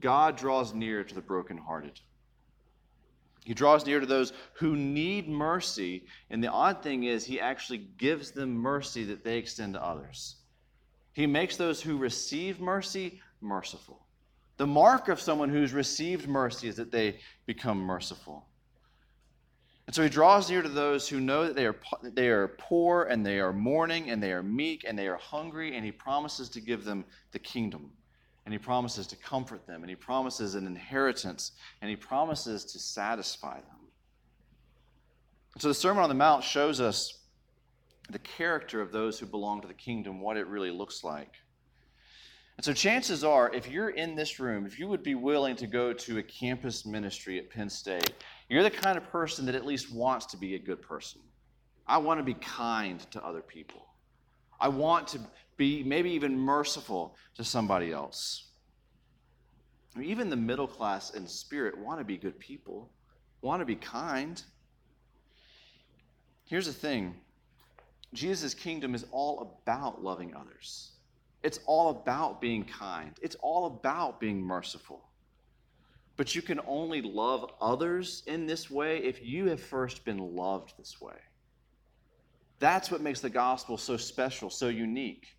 God 0.00 0.36
draws 0.36 0.74
near 0.74 1.04
to 1.04 1.14
the 1.14 1.20
brokenhearted. 1.20 2.00
He 3.44 3.54
draws 3.54 3.86
near 3.86 4.00
to 4.00 4.06
those 4.06 4.32
who 4.54 4.74
need 4.74 5.28
mercy, 5.28 6.06
and 6.28 6.42
the 6.42 6.50
odd 6.50 6.82
thing 6.82 7.04
is, 7.04 7.24
He 7.24 7.40
actually 7.40 7.86
gives 7.98 8.32
them 8.32 8.52
mercy 8.52 9.04
that 9.04 9.22
they 9.22 9.38
extend 9.38 9.74
to 9.74 9.84
others. 9.84 10.38
He 11.12 11.28
makes 11.28 11.56
those 11.56 11.80
who 11.80 11.98
receive 11.98 12.58
mercy 12.58 13.20
merciful. 13.40 14.05
The 14.56 14.66
mark 14.66 15.08
of 15.08 15.20
someone 15.20 15.50
who's 15.50 15.72
received 15.72 16.28
mercy 16.28 16.68
is 16.68 16.76
that 16.76 16.90
they 16.90 17.18
become 17.44 17.78
merciful. 17.78 18.46
And 19.86 19.94
so 19.94 20.02
he 20.02 20.08
draws 20.08 20.50
near 20.50 20.62
to 20.62 20.68
those 20.68 21.08
who 21.08 21.20
know 21.20 21.44
that 21.44 21.54
they 21.54 21.66
are, 21.66 21.76
they 22.02 22.28
are 22.28 22.48
poor 22.48 23.04
and 23.04 23.24
they 23.24 23.38
are 23.38 23.52
mourning 23.52 24.10
and 24.10 24.20
they 24.22 24.32
are 24.32 24.42
meek 24.42 24.84
and 24.86 24.98
they 24.98 25.06
are 25.06 25.16
hungry, 25.16 25.76
and 25.76 25.84
he 25.84 25.92
promises 25.92 26.48
to 26.50 26.60
give 26.60 26.84
them 26.84 27.04
the 27.32 27.38
kingdom. 27.38 27.92
And 28.44 28.52
he 28.52 28.58
promises 28.58 29.06
to 29.08 29.16
comfort 29.16 29.66
them, 29.66 29.82
and 29.82 29.90
he 29.90 29.96
promises 29.96 30.54
an 30.54 30.66
inheritance, 30.66 31.52
and 31.80 31.90
he 31.90 31.96
promises 31.96 32.64
to 32.64 32.78
satisfy 32.78 33.56
them. 33.56 33.88
So 35.58 35.68
the 35.68 35.74
Sermon 35.74 36.02
on 36.02 36.08
the 36.08 36.14
Mount 36.14 36.44
shows 36.44 36.80
us 36.80 37.18
the 38.10 38.18
character 38.20 38.80
of 38.80 38.92
those 38.92 39.18
who 39.18 39.26
belong 39.26 39.60
to 39.62 39.68
the 39.68 39.74
kingdom, 39.74 40.20
what 40.20 40.36
it 40.36 40.46
really 40.46 40.70
looks 40.70 41.02
like. 41.02 41.32
And 42.56 42.64
so, 42.64 42.72
chances 42.72 43.22
are, 43.22 43.52
if 43.52 43.68
you're 43.68 43.90
in 43.90 44.14
this 44.14 44.40
room, 44.40 44.64
if 44.64 44.78
you 44.78 44.88
would 44.88 45.02
be 45.02 45.14
willing 45.14 45.56
to 45.56 45.66
go 45.66 45.92
to 45.92 46.18
a 46.18 46.22
campus 46.22 46.86
ministry 46.86 47.38
at 47.38 47.50
Penn 47.50 47.68
State, 47.68 48.12
you're 48.48 48.62
the 48.62 48.70
kind 48.70 48.96
of 48.96 49.04
person 49.10 49.44
that 49.46 49.54
at 49.54 49.66
least 49.66 49.92
wants 49.92 50.24
to 50.26 50.38
be 50.38 50.54
a 50.54 50.58
good 50.58 50.80
person. 50.80 51.20
I 51.86 51.98
want 51.98 52.18
to 52.18 52.24
be 52.24 52.34
kind 52.34 53.00
to 53.10 53.24
other 53.24 53.42
people. 53.42 53.86
I 54.58 54.68
want 54.68 55.08
to 55.08 55.20
be 55.56 55.82
maybe 55.82 56.10
even 56.10 56.38
merciful 56.38 57.16
to 57.36 57.44
somebody 57.44 57.92
else. 57.92 58.44
even 60.00 60.28
the 60.28 60.36
middle 60.36 60.66
class 60.66 61.10
in 61.10 61.26
spirit 61.26 61.76
want 61.78 61.98
to 61.98 62.04
be 62.04 62.18
good 62.18 62.38
people, 62.38 62.90
want 63.40 63.60
to 63.60 63.66
be 63.66 63.76
kind. 63.76 64.42
Here's 66.44 66.66
the 66.66 66.72
thing 66.72 67.14
Jesus' 68.12 68.54
kingdom 68.54 68.94
is 68.94 69.04
all 69.10 69.58
about 69.62 70.02
loving 70.02 70.34
others. 70.34 70.95
It's 71.42 71.60
all 71.66 71.90
about 71.90 72.40
being 72.40 72.64
kind. 72.64 73.12
It's 73.22 73.36
all 73.36 73.66
about 73.66 74.20
being 74.20 74.42
merciful. 74.42 75.08
But 76.16 76.34
you 76.34 76.42
can 76.42 76.60
only 76.66 77.02
love 77.02 77.50
others 77.60 78.22
in 78.26 78.46
this 78.46 78.70
way 78.70 78.98
if 78.98 79.22
you 79.22 79.46
have 79.46 79.60
first 79.60 80.04
been 80.04 80.34
loved 80.34 80.74
this 80.78 81.00
way. 81.00 81.16
That's 82.58 82.90
what 82.90 83.02
makes 83.02 83.20
the 83.20 83.30
gospel 83.30 83.76
so 83.76 83.96
special, 83.96 84.48
so 84.48 84.68
unique. 84.68 85.36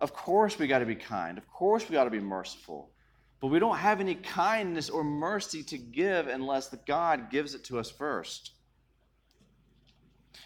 Of 0.00 0.12
course, 0.12 0.58
we 0.58 0.66
got 0.66 0.80
to 0.80 0.86
be 0.86 0.94
kind. 0.94 1.38
Of 1.38 1.48
course, 1.48 1.88
we 1.88 1.94
got 1.94 2.04
to 2.04 2.10
be 2.10 2.20
merciful. 2.20 2.90
But 3.40 3.48
we 3.48 3.58
don't 3.58 3.78
have 3.78 4.00
any 4.00 4.16
kindness 4.16 4.90
or 4.90 5.02
mercy 5.02 5.62
to 5.64 5.78
give 5.78 6.26
unless 6.26 6.68
the 6.68 6.76
God 6.76 7.30
gives 7.30 7.54
it 7.54 7.64
to 7.64 7.78
us 7.78 7.90
first. 7.90 8.52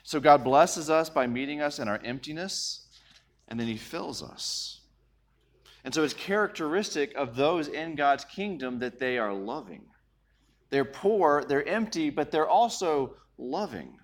So 0.05 0.21
God 0.21 0.45
blesses 0.45 0.91
us 0.91 1.11
by 1.11 1.27
meeting 1.27 1.61
us 1.61 1.79
in 1.79 1.89
our 1.89 2.01
emptiness, 2.05 2.87
and 3.49 3.59
then 3.59 3.67
He 3.67 3.77
fills 3.77 4.23
us. 4.23 4.82
And 5.85 5.93
so 5.93 6.05
it's 6.05 6.15
characteristic 6.15 7.15
of 7.15 7.35
those 7.35 7.69
in 7.69 7.97
God's 7.97 8.25
kingdom 8.25 8.79
that 8.79 8.99
they 8.99 9.19
are 9.19 9.35
loving. 9.35 9.85
They're 10.71 10.85
poor, 10.85 11.45
they're 11.45 11.67
empty, 11.67 12.11
but 12.11 12.31
they're 12.31 12.49
also 12.49 13.17
loving. 13.37 13.99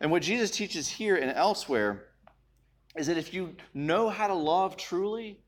And 0.00 0.10
what 0.10 0.22
Jesus 0.22 0.50
teaches 0.50 0.88
here 0.88 1.16
and 1.16 1.30
elsewhere 1.30 2.08
is 2.96 3.06
that 3.06 3.18
if 3.18 3.32
you 3.32 3.54
know 3.72 4.08
how 4.08 4.26
to 4.26 4.34
love 4.34 4.76
truly, 4.76 5.38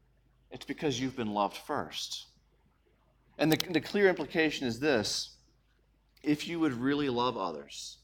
it's 0.50 0.64
because 0.64 1.00
you've 1.00 1.16
been 1.16 1.32
loved 1.32 1.56
first. 1.56 2.26
And 3.38 3.50
the, 3.50 3.72
the 3.72 3.80
clear 3.80 4.08
implication 4.08 4.66
is 4.66 4.78
this 4.78 5.37
if 6.22 6.46
you 6.46 6.60
would 6.60 6.72
really 6.72 7.08
love 7.08 7.37
others, 7.37 7.98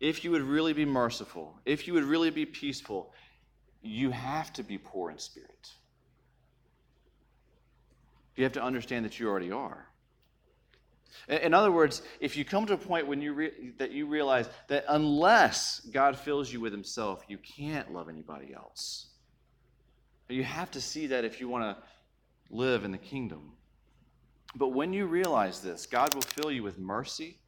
if 0.00 0.24
you 0.24 0.30
would 0.30 0.42
really 0.42 0.72
be 0.72 0.84
merciful, 0.84 1.58
if 1.64 1.86
you 1.86 1.94
would 1.94 2.04
really 2.04 2.30
be 2.30 2.46
peaceful, 2.46 3.12
you 3.82 4.10
have 4.10 4.52
to 4.52 4.62
be 4.62 4.78
poor 4.78 5.10
in 5.10 5.18
spirit. 5.18 5.70
You 8.36 8.44
have 8.44 8.52
to 8.54 8.62
understand 8.62 9.04
that 9.04 9.18
you 9.18 9.28
already 9.28 9.52
are. 9.52 9.86
In 11.28 11.54
other 11.54 11.70
words, 11.70 12.02
if 12.20 12.36
you 12.36 12.44
come 12.44 12.66
to 12.66 12.74
a 12.74 12.78
point 12.78 13.06
when 13.06 13.22
you 13.22 13.32
re- 13.32 13.72
that 13.78 13.92
you 13.92 14.06
realize 14.06 14.48
that 14.68 14.84
unless 14.88 15.80
God 15.80 16.18
fills 16.18 16.52
you 16.52 16.60
with 16.60 16.72
Himself, 16.72 17.24
you 17.28 17.38
can't 17.38 17.92
love 17.92 18.08
anybody 18.08 18.52
else. 18.52 19.06
You 20.28 20.42
have 20.42 20.70
to 20.72 20.80
see 20.80 21.08
that 21.08 21.24
if 21.24 21.40
you 21.40 21.48
want 21.48 21.76
to 21.76 21.82
live 22.50 22.84
in 22.84 22.90
the 22.90 22.98
kingdom. 22.98 23.52
But 24.54 24.68
when 24.68 24.92
you 24.92 25.06
realize 25.06 25.60
this, 25.60 25.86
God 25.86 26.14
will 26.14 26.22
fill 26.22 26.50
you 26.50 26.62
with 26.62 26.78
mercy, 26.78 27.38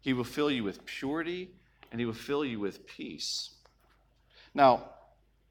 He 0.00 0.12
will 0.12 0.24
fill 0.24 0.50
you 0.50 0.64
with 0.64 0.84
purity, 0.86 1.50
and 1.90 2.00
He 2.00 2.06
will 2.06 2.12
fill 2.14 2.44
you 2.44 2.60
with 2.60 2.86
peace. 2.86 3.50
Now, 4.54 4.90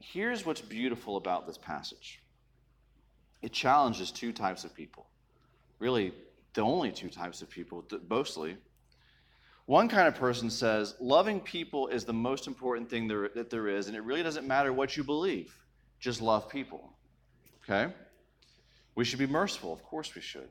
here's 0.00 0.44
what's 0.44 0.60
beautiful 0.60 1.16
about 1.16 1.46
this 1.46 1.58
passage 1.58 2.20
it 3.42 3.52
challenges 3.52 4.10
two 4.10 4.32
types 4.32 4.64
of 4.64 4.74
people. 4.74 5.06
Really, 5.78 6.14
the 6.54 6.62
only 6.62 6.92
two 6.92 7.08
types 7.08 7.42
of 7.42 7.50
people, 7.50 7.84
mostly. 8.08 8.56
One 9.66 9.88
kind 9.88 10.08
of 10.08 10.14
person 10.14 10.50
says, 10.50 10.94
loving 11.00 11.40
people 11.40 11.88
is 11.88 12.04
the 12.04 12.12
most 12.12 12.46
important 12.46 12.88
thing 12.88 13.08
there, 13.08 13.28
that 13.34 13.50
there 13.50 13.68
is, 13.68 13.88
and 13.88 13.96
it 13.96 14.02
really 14.02 14.22
doesn't 14.22 14.46
matter 14.46 14.72
what 14.72 14.96
you 14.96 15.04
believe, 15.04 15.54
just 16.00 16.20
love 16.20 16.48
people. 16.48 16.92
Okay? 17.62 17.92
We 18.94 19.04
should 19.04 19.18
be 19.18 19.26
merciful. 19.26 19.72
Of 19.72 19.82
course 19.82 20.14
we 20.14 20.20
should. 20.20 20.48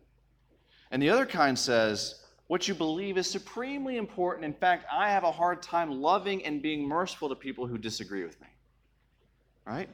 And 0.91 1.01
the 1.01 1.09
other 1.09 1.25
kind 1.25 1.57
says, 1.57 2.23
what 2.47 2.67
you 2.67 2.73
believe 2.73 3.17
is 3.17 3.29
supremely 3.29 3.97
important. 3.97 4.45
In 4.45 4.53
fact, 4.53 4.85
I 4.91 5.09
have 5.09 5.23
a 5.23 5.31
hard 5.31 5.61
time 5.61 6.01
loving 6.01 6.43
and 6.45 6.61
being 6.61 6.85
merciful 6.85 7.29
to 7.29 7.35
people 7.35 7.67
who 7.67 7.77
disagree 7.77 8.23
with 8.23 8.39
me. 8.41 8.47
Right? 9.65 9.89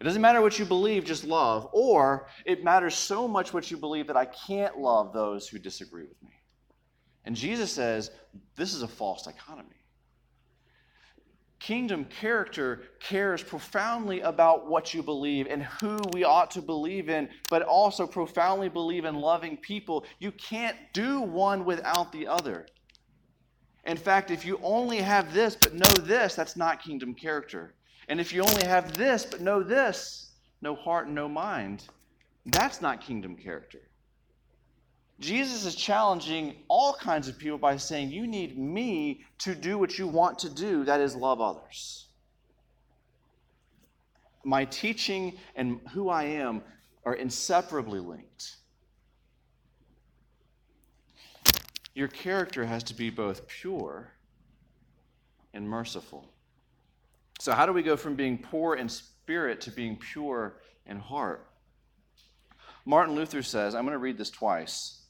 It 0.00 0.04
doesn't 0.04 0.20
matter 0.20 0.42
what 0.42 0.58
you 0.58 0.66
believe, 0.66 1.04
just 1.04 1.24
love. 1.24 1.68
Or 1.72 2.28
it 2.44 2.62
matters 2.62 2.94
so 2.94 3.26
much 3.26 3.54
what 3.54 3.70
you 3.70 3.76
believe 3.76 4.06
that 4.08 4.16
I 4.16 4.26
can't 4.26 4.78
love 4.78 5.12
those 5.12 5.48
who 5.48 5.58
disagree 5.58 6.04
with 6.04 6.22
me. 6.22 6.32
And 7.24 7.34
Jesus 7.34 7.72
says 7.72 8.10
this 8.56 8.74
is 8.74 8.82
a 8.82 8.88
false 8.88 9.24
dichotomy. 9.24 9.70
Kingdom 11.58 12.04
character 12.04 12.82
cares 13.00 13.42
profoundly 13.42 14.20
about 14.20 14.68
what 14.68 14.92
you 14.92 15.02
believe 15.02 15.46
and 15.48 15.62
who 15.62 15.98
we 16.12 16.22
ought 16.22 16.50
to 16.50 16.60
believe 16.60 17.08
in, 17.08 17.30
but 17.48 17.62
also 17.62 18.06
profoundly 18.06 18.68
believe 18.68 19.06
in 19.06 19.14
loving 19.14 19.56
people. 19.56 20.04
You 20.18 20.32
can't 20.32 20.76
do 20.92 21.20
one 21.20 21.64
without 21.64 22.12
the 22.12 22.26
other. 22.26 22.66
In 23.84 23.96
fact, 23.96 24.30
if 24.30 24.44
you 24.44 24.60
only 24.62 24.98
have 24.98 25.32
this 25.32 25.56
but 25.56 25.72
know 25.74 26.04
this, 26.04 26.34
that's 26.34 26.56
not 26.56 26.82
kingdom 26.82 27.14
character. 27.14 27.75
And 28.08 28.20
if 28.20 28.32
you 28.32 28.42
only 28.42 28.64
have 28.64 28.96
this, 28.96 29.24
but 29.24 29.40
no 29.40 29.62
this, 29.62 30.30
no 30.62 30.74
heart 30.74 31.06
and 31.06 31.14
no 31.14 31.28
mind, 31.28 31.84
that's 32.46 32.80
not 32.80 33.00
kingdom 33.00 33.36
character. 33.36 33.80
Jesus 35.18 35.64
is 35.64 35.74
challenging 35.74 36.56
all 36.68 36.94
kinds 36.94 37.26
of 37.26 37.38
people 37.38 37.58
by 37.58 37.76
saying, 37.78 38.10
You 38.10 38.26
need 38.26 38.58
me 38.58 39.24
to 39.38 39.54
do 39.54 39.78
what 39.78 39.98
you 39.98 40.06
want 40.06 40.38
to 40.40 40.50
do, 40.50 40.84
that 40.84 41.00
is, 41.00 41.16
love 41.16 41.40
others. 41.40 42.06
My 44.44 44.66
teaching 44.66 45.38
and 45.56 45.80
who 45.92 46.08
I 46.08 46.24
am 46.24 46.62
are 47.04 47.14
inseparably 47.14 47.98
linked. 47.98 48.56
Your 51.94 52.08
character 52.08 52.66
has 52.66 52.82
to 52.84 52.94
be 52.94 53.08
both 53.08 53.48
pure 53.48 54.12
and 55.54 55.66
merciful. 55.66 56.28
So, 57.38 57.52
how 57.52 57.66
do 57.66 57.72
we 57.72 57.82
go 57.82 57.96
from 57.96 58.14
being 58.14 58.38
poor 58.38 58.76
in 58.76 58.88
spirit 58.88 59.60
to 59.62 59.70
being 59.70 59.96
pure 59.96 60.60
in 60.86 60.98
heart? 60.98 61.46
Martin 62.84 63.14
Luther 63.14 63.42
says, 63.42 63.74
I'm 63.74 63.84
going 63.84 63.92
to 63.92 63.98
read 63.98 64.16
this 64.16 64.30
twice. 64.30 65.02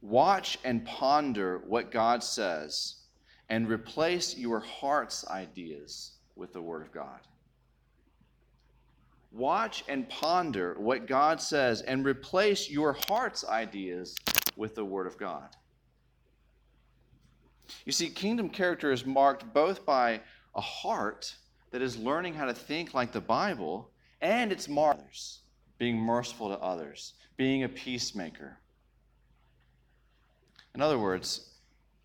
Watch 0.00 0.58
and 0.64 0.84
ponder 0.84 1.58
what 1.66 1.90
God 1.90 2.22
says 2.22 2.96
and 3.48 3.68
replace 3.68 4.36
your 4.36 4.60
heart's 4.60 5.26
ideas 5.28 6.12
with 6.36 6.52
the 6.52 6.62
Word 6.62 6.82
of 6.82 6.92
God. 6.92 7.20
Watch 9.32 9.84
and 9.88 10.08
ponder 10.08 10.74
what 10.78 11.06
God 11.06 11.40
says 11.42 11.82
and 11.82 12.06
replace 12.06 12.70
your 12.70 12.96
heart's 13.08 13.44
ideas 13.44 14.14
with 14.56 14.74
the 14.74 14.84
Word 14.84 15.06
of 15.06 15.18
God. 15.18 15.48
You 17.84 17.92
see, 17.92 18.08
kingdom 18.08 18.48
character 18.48 18.92
is 18.92 19.04
marked 19.04 19.52
both 19.52 19.84
by 19.84 20.20
a 20.54 20.60
heart 20.60 21.34
that 21.76 21.82
is 21.82 21.98
learning 21.98 22.32
how 22.32 22.46
to 22.46 22.54
think 22.54 22.94
like 22.94 23.12
the 23.12 23.20
Bible, 23.20 23.90
and 24.22 24.50
it's 24.50 24.66
martyrs, 24.66 25.40
being 25.76 25.98
merciful 25.98 26.48
to 26.48 26.58
others, 26.58 27.12
being 27.36 27.64
a 27.64 27.68
peacemaker. 27.68 28.58
In 30.74 30.80
other 30.80 30.98
words, 30.98 31.50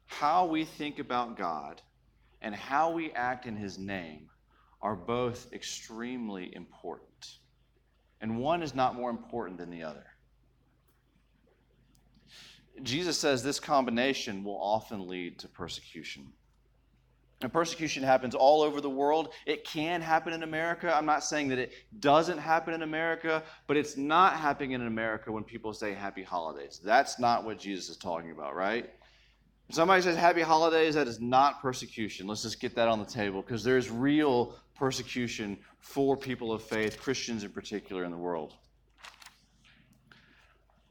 how 0.08 0.46
we 0.46 0.66
think 0.66 1.00
about 1.00 1.38
God 1.38 1.82
and 2.42 2.54
how 2.54 2.92
we 2.92 3.14
act 3.14 3.46
in 3.46 3.56
His 3.56 3.78
name 3.78 4.28
are 4.82 4.94
both 4.94 5.48
extremely 5.54 6.54
important. 6.54 7.38
And 8.20 8.40
one 8.40 8.64
is 8.64 8.76
not 8.76 8.96
more 8.96 9.10
important 9.10 9.58
than 9.58 9.70
the 9.70 9.84
other. 9.84 10.06
Jesus 12.84 13.18
says 13.18 13.42
this 13.42 13.62
combination 13.62 14.44
will 14.44 14.60
often 14.62 15.08
lead 15.08 15.40
to 15.40 15.48
persecution. 15.48 16.34
And 17.42 17.52
persecution 17.52 18.04
happens 18.04 18.36
all 18.36 18.62
over 18.62 18.82
the 18.82 18.90
world. 18.90 19.34
It 19.48 19.64
can 19.64 20.02
happen 20.02 20.32
in 20.34 20.44
America. 20.44 20.96
I'm 20.96 21.08
not 21.08 21.24
saying 21.24 21.48
that 21.50 21.58
it 21.58 21.74
doesn't 22.00 22.38
happen 22.38 22.74
in 22.74 22.84
America, 22.84 23.42
but 23.66 23.78
it's 23.78 23.98
not 23.98 24.34
happening 24.34 24.72
in 24.72 24.86
America 24.86 25.32
when 25.32 25.44
people 25.44 25.74
say 25.74 25.94
happy 25.94 26.22
holidays. 26.22 26.80
That's 26.84 27.20
not 27.20 27.44
what 27.44 27.58
Jesus 27.58 27.90
is 27.90 27.98
talking 27.98 28.32
about, 28.32 28.56
right? 28.56 28.90
If 29.70 29.76
somebody 29.76 30.02
says 30.04 30.18
happy 30.18 30.42
holidays, 30.42 30.96
that 30.96 31.08
is 31.08 31.20
not 31.20 31.62
persecution. 31.62 32.28
Let's 32.28 32.44
just 32.44 32.60
get 32.60 32.76
that 32.76 32.88
on 32.88 33.00
the 33.00 33.06
table 33.06 33.42
because 33.42 33.64
there's 33.64 33.90
real 33.90 34.56
persecution 34.76 35.58
for 35.80 36.16
people 36.18 36.52
of 36.52 36.62
faith, 36.62 37.00
Christians 37.00 37.44
in 37.44 37.52
particular, 37.52 38.04
in 38.04 38.12
the 38.12 38.18
world. 38.18 38.54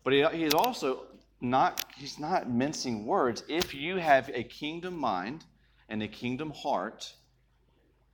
But 0.03 0.15
he, 0.15 0.21
is 0.23 0.55
also 0.55 1.07
not, 1.41 1.85
he's 1.97 2.19
not 2.19 2.51
mincing 2.51 3.05
words. 3.05 3.45
If 3.49 3.75
you 3.75 3.97
have 3.97 4.31
a 4.33 4.43
kingdom 4.45 4.97
mind, 4.97 5.45
and 5.91 6.03
a 6.03 6.09
kingdom 6.09 6.51
heart, 6.51 7.13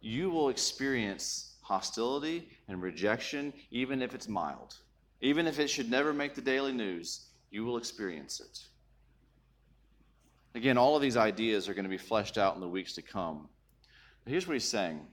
you 0.01 0.31
will 0.31 0.49
experience 0.49 1.55
hostility 1.61 2.49
and 2.69 2.83
rejection, 2.83 3.53
even 3.71 4.03
if 4.03 4.15
it's 4.15 4.29
mild. 4.29 4.75
Even 5.21 5.47
if 5.47 5.59
it 5.59 5.69
should 5.69 5.91
never 5.91 6.13
make 6.13 6.35
the 6.35 6.41
daily 6.41 6.73
news, 6.73 7.27
you 7.51 7.65
will 7.65 7.77
experience 7.77 8.41
it. 8.41 8.61
Again, 10.57 10.79
all 10.79 10.97
of 10.97 11.03
these 11.03 11.17
ideas 11.17 11.69
are 11.69 11.75
going 11.75 11.85
to 11.85 11.91
be 11.91 11.99
fleshed 11.99 12.39
out 12.39 12.55
in 12.55 12.61
the 12.61 12.69
weeks 12.69 12.95
to 12.95 13.03
come. 13.03 13.49
But 14.25 14.31
here's 14.31 14.47
what 14.47 14.55
he's 14.55 14.65
saying 14.65 15.07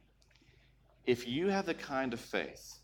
if 1.06 1.28
you 1.28 1.50
have 1.50 1.66
the 1.66 1.74
kind 1.74 2.14
of 2.14 2.20
faith 2.20 2.76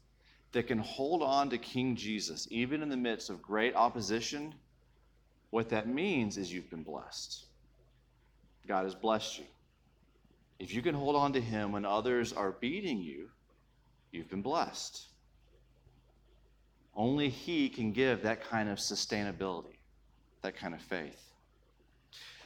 that 0.52 0.68
can 0.68 0.80
hold 0.80 1.22
on 1.22 1.50
to 1.52 1.58
King 1.58 1.96
Jesus, 1.96 2.48
even 2.52 2.82
in 2.82 2.90
the 2.90 2.98
midst 2.98 3.30
of 3.30 3.42
great 3.42 3.76
opposition, 3.76 4.54
what 5.52 5.70
that 5.70 5.88
means 5.88 6.38
is 6.38 6.52
you've 6.52 6.70
been 6.70 6.84
blessed. 6.84 7.46
God 8.68 8.84
has 8.84 8.96
blessed 8.96 9.40
you. 9.40 9.46
If 10.60 10.74
you 10.74 10.82
can 10.82 10.94
hold 10.94 11.16
on 11.16 11.34
to 11.34 11.42
Him 11.42 11.72
when 11.72 11.86
others 11.86 12.34
are 12.34 12.52
beating 12.52 13.00
you, 13.00 13.30
you've 14.12 14.30
been 14.30 14.42
blessed. 14.42 15.08
Only 16.94 17.30
He 17.30 17.70
can 17.70 17.94
give 17.94 18.24
that 18.24 18.44
kind 18.44 18.70
of 18.70 18.78
sustainability, 18.78 19.78
that 20.42 20.58
kind 20.58 20.74
of 20.74 20.82
faith. 20.82 21.30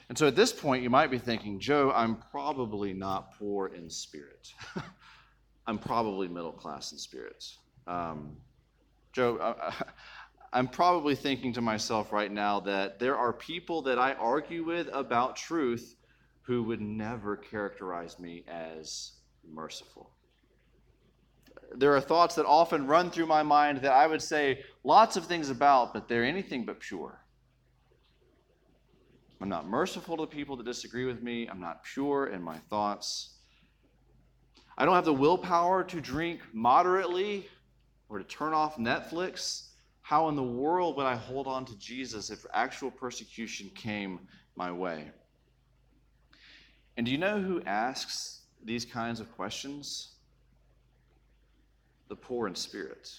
And 0.09 0.17
so 0.17 0.27
at 0.27 0.35
this 0.35 0.53
point, 0.53 0.83
you 0.83 0.89
might 0.89 1.09
be 1.09 1.17
thinking, 1.17 1.59
Joe, 1.59 1.91
I'm 1.95 2.17
probably 2.29 2.93
not 2.93 3.37
poor 3.39 3.67
in 3.67 3.89
spirit. 3.89 4.53
I'm 5.67 5.79
probably 5.79 6.27
middle 6.27 6.51
class 6.51 6.91
in 6.91 6.97
spirit. 6.99 7.43
Um, 7.87 8.35
Joe, 9.13 9.39
I, 9.41 9.73
I'm 10.53 10.67
probably 10.67 11.15
thinking 11.15 11.53
to 11.53 11.61
myself 11.61 12.11
right 12.11 12.31
now 12.31 12.59
that 12.59 12.99
there 12.99 13.17
are 13.17 13.33
people 13.33 13.81
that 13.83 13.97
I 13.97 14.13
argue 14.13 14.63
with 14.63 14.87
about 14.93 15.35
truth 15.35 15.95
who 16.43 16.63
would 16.63 16.81
never 16.81 17.37
characterize 17.37 18.19
me 18.19 18.43
as 18.47 19.13
merciful. 19.49 20.11
There 21.75 21.95
are 21.95 22.01
thoughts 22.01 22.35
that 22.35 22.45
often 22.45 22.85
run 22.85 23.09
through 23.09 23.25
my 23.25 23.43
mind 23.43 23.79
that 23.79 23.93
I 23.93 24.05
would 24.05 24.21
say 24.21 24.63
lots 24.83 25.15
of 25.15 25.25
things 25.25 25.49
about, 25.49 25.93
but 25.93 26.07
they're 26.07 26.23
anything 26.23 26.65
but 26.65 26.79
pure. 26.79 27.19
I'm 29.41 29.49
not 29.49 29.67
merciful 29.67 30.17
to 30.17 30.27
people 30.27 30.55
that 30.57 30.65
disagree 30.65 31.05
with 31.05 31.21
me. 31.23 31.47
I'm 31.47 31.59
not 31.59 31.83
pure 31.83 32.27
in 32.27 32.41
my 32.41 32.57
thoughts. 32.69 33.39
I 34.77 34.85
don't 34.85 34.95
have 34.95 35.05
the 35.05 35.13
willpower 35.13 35.83
to 35.83 36.01
drink 36.01 36.41
moderately 36.53 37.47
or 38.09 38.19
to 38.19 38.23
turn 38.23 38.53
off 38.53 38.77
Netflix. 38.77 39.69
How 40.01 40.29
in 40.29 40.35
the 40.35 40.43
world 40.43 40.97
would 40.97 41.05
I 41.05 41.15
hold 41.15 41.47
on 41.47 41.65
to 41.65 41.77
Jesus 41.77 42.29
if 42.29 42.45
actual 42.53 42.91
persecution 42.91 43.69
came 43.75 44.19
my 44.55 44.71
way? 44.71 45.11
And 46.97 47.05
do 47.05 47.11
you 47.11 47.17
know 47.17 47.39
who 47.39 47.61
asks 47.65 48.41
these 48.63 48.85
kinds 48.85 49.19
of 49.19 49.31
questions? 49.35 50.11
The 52.07 52.15
poor 52.15 52.47
in 52.47 52.55
spirit. 52.55 53.11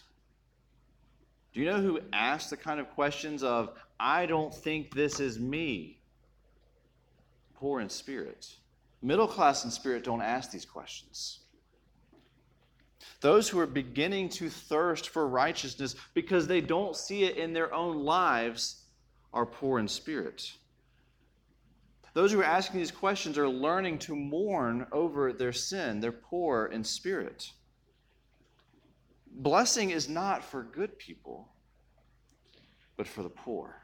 Do 1.52 1.60
you 1.60 1.66
know 1.66 1.80
who 1.80 2.00
asks 2.12 2.50
the 2.50 2.56
kind 2.56 2.80
of 2.80 2.90
questions 2.90 3.42
of, 3.42 3.70
I 3.98 4.26
don't 4.26 4.52
think 4.52 4.94
this 4.94 5.20
is 5.20 5.38
me? 5.38 5.98
Poor 7.54 7.80
in 7.80 7.88
spirit. 7.88 8.48
Middle 9.02 9.28
class 9.28 9.64
in 9.64 9.70
spirit 9.70 10.04
don't 10.04 10.22
ask 10.22 10.50
these 10.50 10.64
questions. 10.64 11.40
Those 13.20 13.48
who 13.48 13.60
are 13.60 13.66
beginning 13.66 14.28
to 14.30 14.48
thirst 14.48 15.10
for 15.10 15.28
righteousness 15.28 15.94
because 16.14 16.46
they 16.46 16.60
don't 16.60 16.96
see 16.96 17.24
it 17.24 17.36
in 17.36 17.52
their 17.52 17.72
own 17.72 18.04
lives 18.04 18.82
are 19.32 19.46
poor 19.46 19.78
in 19.78 19.88
spirit. 19.88 20.52
Those 22.14 22.30
who 22.30 22.40
are 22.40 22.44
asking 22.44 22.78
these 22.78 22.92
questions 22.92 23.36
are 23.36 23.48
learning 23.48 23.98
to 24.00 24.14
mourn 24.14 24.86
over 24.92 25.32
their 25.32 25.52
sin. 25.52 26.00
They're 26.00 26.12
poor 26.12 26.66
in 26.66 26.84
spirit. 26.84 27.50
Blessing 29.30 29.90
is 29.90 30.08
not 30.08 30.44
for 30.44 30.62
good 30.62 30.96
people, 30.96 31.48
but 32.96 33.08
for 33.08 33.24
the 33.24 33.28
poor. 33.28 33.82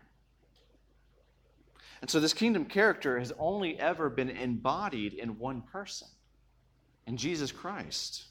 And 2.00 2.08
so 2.08 2.20
this 2.20 2.32
kingdom 2.32 2.64
character 2.66 3.18
has 3.18 3.32
only 3.36 3.78
ever 3.78 4.08
been 4.08 4.30
embodied 4.30 5.14
in 5.14 5.38
one 5.38 5.62
person, 5.62 6.08
in 7.08 7.16
Jesus 7.16 7.50
Christ. 7.50 8.26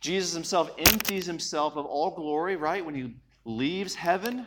Jesus 0.00 0.32
himself 0.32 0.70
empties 0.78 1.26
himself 1.26 1.76
of 1.76 1.84
all 1.84 2.10
glory, 2.10 2.56
right? 2.56 2.84
When 2.84 2.94
he 2.94 3.14
leaves 3.44 3.94
heaven, 3.94 4.46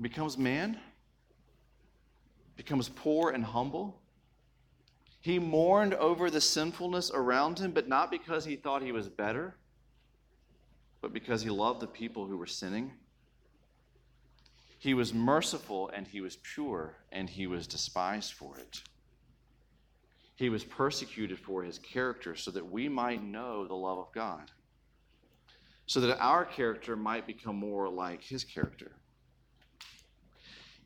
becomes 0.00 0.36
man, 0.36 0.78
becomes 2.56 2.88
poor 2.88 3.30
and 3.30 3.44
humble. 3.44 4.00
He 5.20 5.38
mourned 5.38 5.94
over 5.94 6.30
the 6.30 6.40
sinfulness 6.40 7.10
around 7.12 7.58
him, 7.58 7.72
but 7.72 7.88
not 7.88 8.10
because 8.10 8.44
he 8.44 8.56
thought 8.56 8.82
he 8.82 8.92
was 8.92 9.08
better, 9.08 9.54
but 11.00 11.12
because 11.12 11.42
he 11.42 11.50
loved 11.50 11.80
the 11.80 11.86
people 11.86 12.26
who 12.26 12.36
were 12.36 12.46
sinning. 12.46 12.92
He 14.78 14.94
was 14.94 15.14
merciful 15.14 15.90
and 15.94 16.08
he 16.08 16.20
was 16.20 16.38
pure 16.42 16.96
and 17.12 17.30
he 17.30 17.46
was 17.46 17.68
despised 17.68 18.32
for 18.32 18.58
it. 18.58 18.82
He 20.34 20.48
was 20.48 20.64
persecuted 20.64 21.38
for 21.38 21.62
his 21.62 21.78
character 21.78 22.34
so 22.34 22.50
that 22.50 22.68
we 22.68 22.88
might 22.88 23.22
know 23.22 23.64
the 23.64 23.74
love 23.74 23.98
of 23.98 24.12
God, 24.12 24.50
so 25.86 26.00
that 26.00 26.18
our 26.18 26.44
character 26.44 26.96
might 26.96 27.28
become 27.28 27.54
more 27.54 27.88
like 27.88 28.24
his 28.24 28.42
character. 28.42 28.90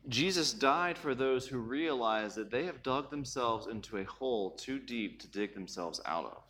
Jesus 0.07 0.53
died 0.53 0.97
for 0.97 1.13
those 1.13 1.47
who 1.47 1.57
realize 1.57 2.33
that 2.35 2.49
they 2.49 2.65
have 2.65 2.81
dug 2.81 3.09
themselves 3.09 3.67
into 3.67 3.97
a 3.97 4.05
hole 4.05 4.51
too 4.51 4.79
deep 4.79 5.19
to 5.21 5.27
dig 5.27 5.53
themselves 5.53 5.99
out 6.05 6.25
of. 6.25 6.43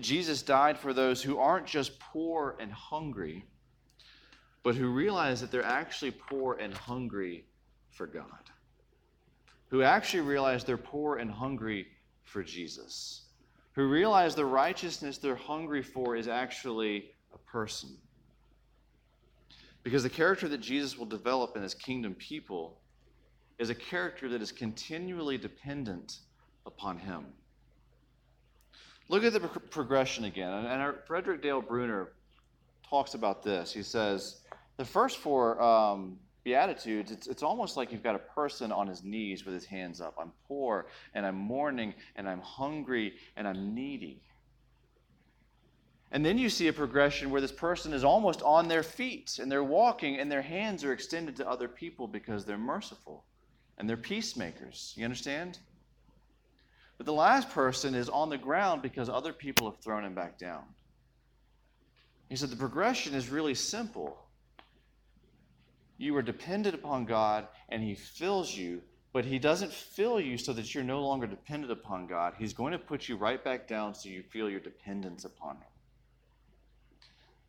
Jesus 0.00 0.42
died 0.42 0.78
for 0.78 0.92
those 0.92 1.22
who 1.22 1.38
aren't 1.38 1.66
just 1.66 1.98
poor 1.98 2.56
and 2.60 2.70
hungry, 2.70 3.44
but 4.62 4.74
who 4.74 4.90
realize 4.90 5.40
that 5.40 5.50
they're 5.50 5.64
actually 5.64 6.10
poor 6.10 6.54
and 6.60 6.74
hungry 6.74 7.44
for 7.90 8.06
God. 8.06 8.50
Who 9.68 9.82
actually 9.82 10.20
realize 10.20 10.62
they're 10.62 10.76
poor 10.76 11.16
and 11.16 11.30
hungry 11.30 11.88
for 12.22 12.42
Jesus. 12.42 13.22
Who 13.72 13.88
realize 13.88 14.34
the 14.34 14.44
righteousness 14.44 15.18
they're 15.18 15.36
hungry 15.36 15.82
for 15.82 16.16
is 16.16 16.28
actually 16.28 17.10
a 17.32 17.38
person. 17.38 17.96
Because 19.88 20.02
the 20.02 20.10
character 20.10 20.48
that 20.48 20.58
Jesus 20.58 20.98
will 20.98 21.06
develop 21.06 21.56
in 21.56 21.62
his 21.62 21.72
kingdom 21.72 22.12
people 22.12 22.78
is 23.58 23.70
a 23.70 23.74
character 23.74 24.28
that 24.28 24.42
is 24.42 24.52
continually 24.52 25.38
dependent 25.38 26.18
upon 26.66 26.98
him. 26.98 27.24
Look 29.08 29.24
at 29.24 29.32
the 29.32 29.40
pro- 29.40 29.62
progression 29.70 30.24
again. 30.26 30.52
And, 30.52 30.66
and 30.66 30.82
our, 30.82 30.96
Frederick 31.06 31.40
Dale 31.40 31.62
Bruner 31.62 32.12
talks 32.86 33.14
about 33.14 33.42
this. 33.42 33.72
He 33.72 33.82
says 33.82 34.42
the 34.76 34.84
first 34.84 35.16
four 35.16 35.58
um, 35.62 36.18
Beatitudes, 36.44 37.10
it's, 37.10 37.26
it's 37.26 37.42
almost 37.42 37.78
like 37.78 37.90
you've 37.90 38.02
got 38.02 38.14
a 38.14 38.18
person 38.34 38.70
on 38.70 38.88
his 38.88 39.02
knees 39.02 39.46
with 39.46 39.54
his 39.54 39.64
hands 39.64 40.02
up. 40.02 40.16
I'm 40.20 40.32
poor 40.46 40.88
and 41.14 41.24
I'm 41.24 41.36
mourning 41.36 41.94
and 42.14 42.28
I'm 42.28 42.42
hungry 42.42 43.14
and 43.38 43.48
I'm 43.48 43.74
needy. 43.74 44.20
And 46.10 46.24
then 46.24 46.38
you 46.38 46.48
see 46.48 46.68
a 46.68 46.72
progression 46.72 47.30
where 47.30 47.40
this 47.40 47.52
person 47.52 47.92
is 47.92 48.02
almost 48.02 48.42
on 48.42 48.68
their 48.68 48.82
feet 48.82 49.38
and 49.40 49.52
they're 49.52 49.62
walking 49.62 50.18
and 50.18 50.32
their 50.32 50.42
hands 50.42 50.82
are 50.84 50.92
extended 50.92 51.36
to 51.36 51.48
other 51.48 51.68
people 51.68 52.08
because 52.08 52.44
they're 52.44 52.56
merciful 52.56 53.24
and 53.76 53.88
they're 53.88 53.96
peacemakers. 53.96 54.94
You 54.96 55.04
understand? 55.04 55.58
But 56.96 57.06
the 57.06 57.12
last 57.12 57.50
person 57.50 57.94
is 57.94 58.08
on 58.08 58.30
the 58.30 58.38
ground 58.38 58.82
because 58.82 59.08
other 59.08 59.32
people 59.32 59.70
have 59.70 59.80
thrown 59.80 60.04
him 60.04 60.14
back 60.14 60.38
down. 60.38 60.64
He 62.28 62.36
said 62.36 62.50
the 62.50 62.56
progression 62.56 63.14
is 63.14 63.28
really 63.28 63.54
simple. 63.54 64.18
You 65.96 66.16
are 66.16 66.22
dependent 66.22 66.74
upon 66.74 67.06
God, 67.06 67.48
and 67.68 67.82
He 67.82 67.94
fills 67.94 68.54
you, 68.54 68.82
but 69.12 69.24
He 69.24 69.38
doesn't 69.38 69.72
fill 69.72 70.20
you 70.20 70.38
so 70.38 70.52
that 70.52 70.74
you're 70.74 70.84
no 70.84 71.00
longer 71.00 71.26
dependent 71.26 71.72
upon 71.72 72.06
God. 72.06 72.34
He's 72.38 72.52
going 72.52 72.72
to 72.72 72.78
put 72.78 73.08
you 73.08 73.16
right 73.16 73.42
back 73.42 73.66
down 73.66 73.94
so 73.94 74.08
you 74.08 74.22
feel 74.22 74.48
your 74.48 74.60
dependence 74.60 75.24
upon 75.24 75.56
Him. 75.56 75.77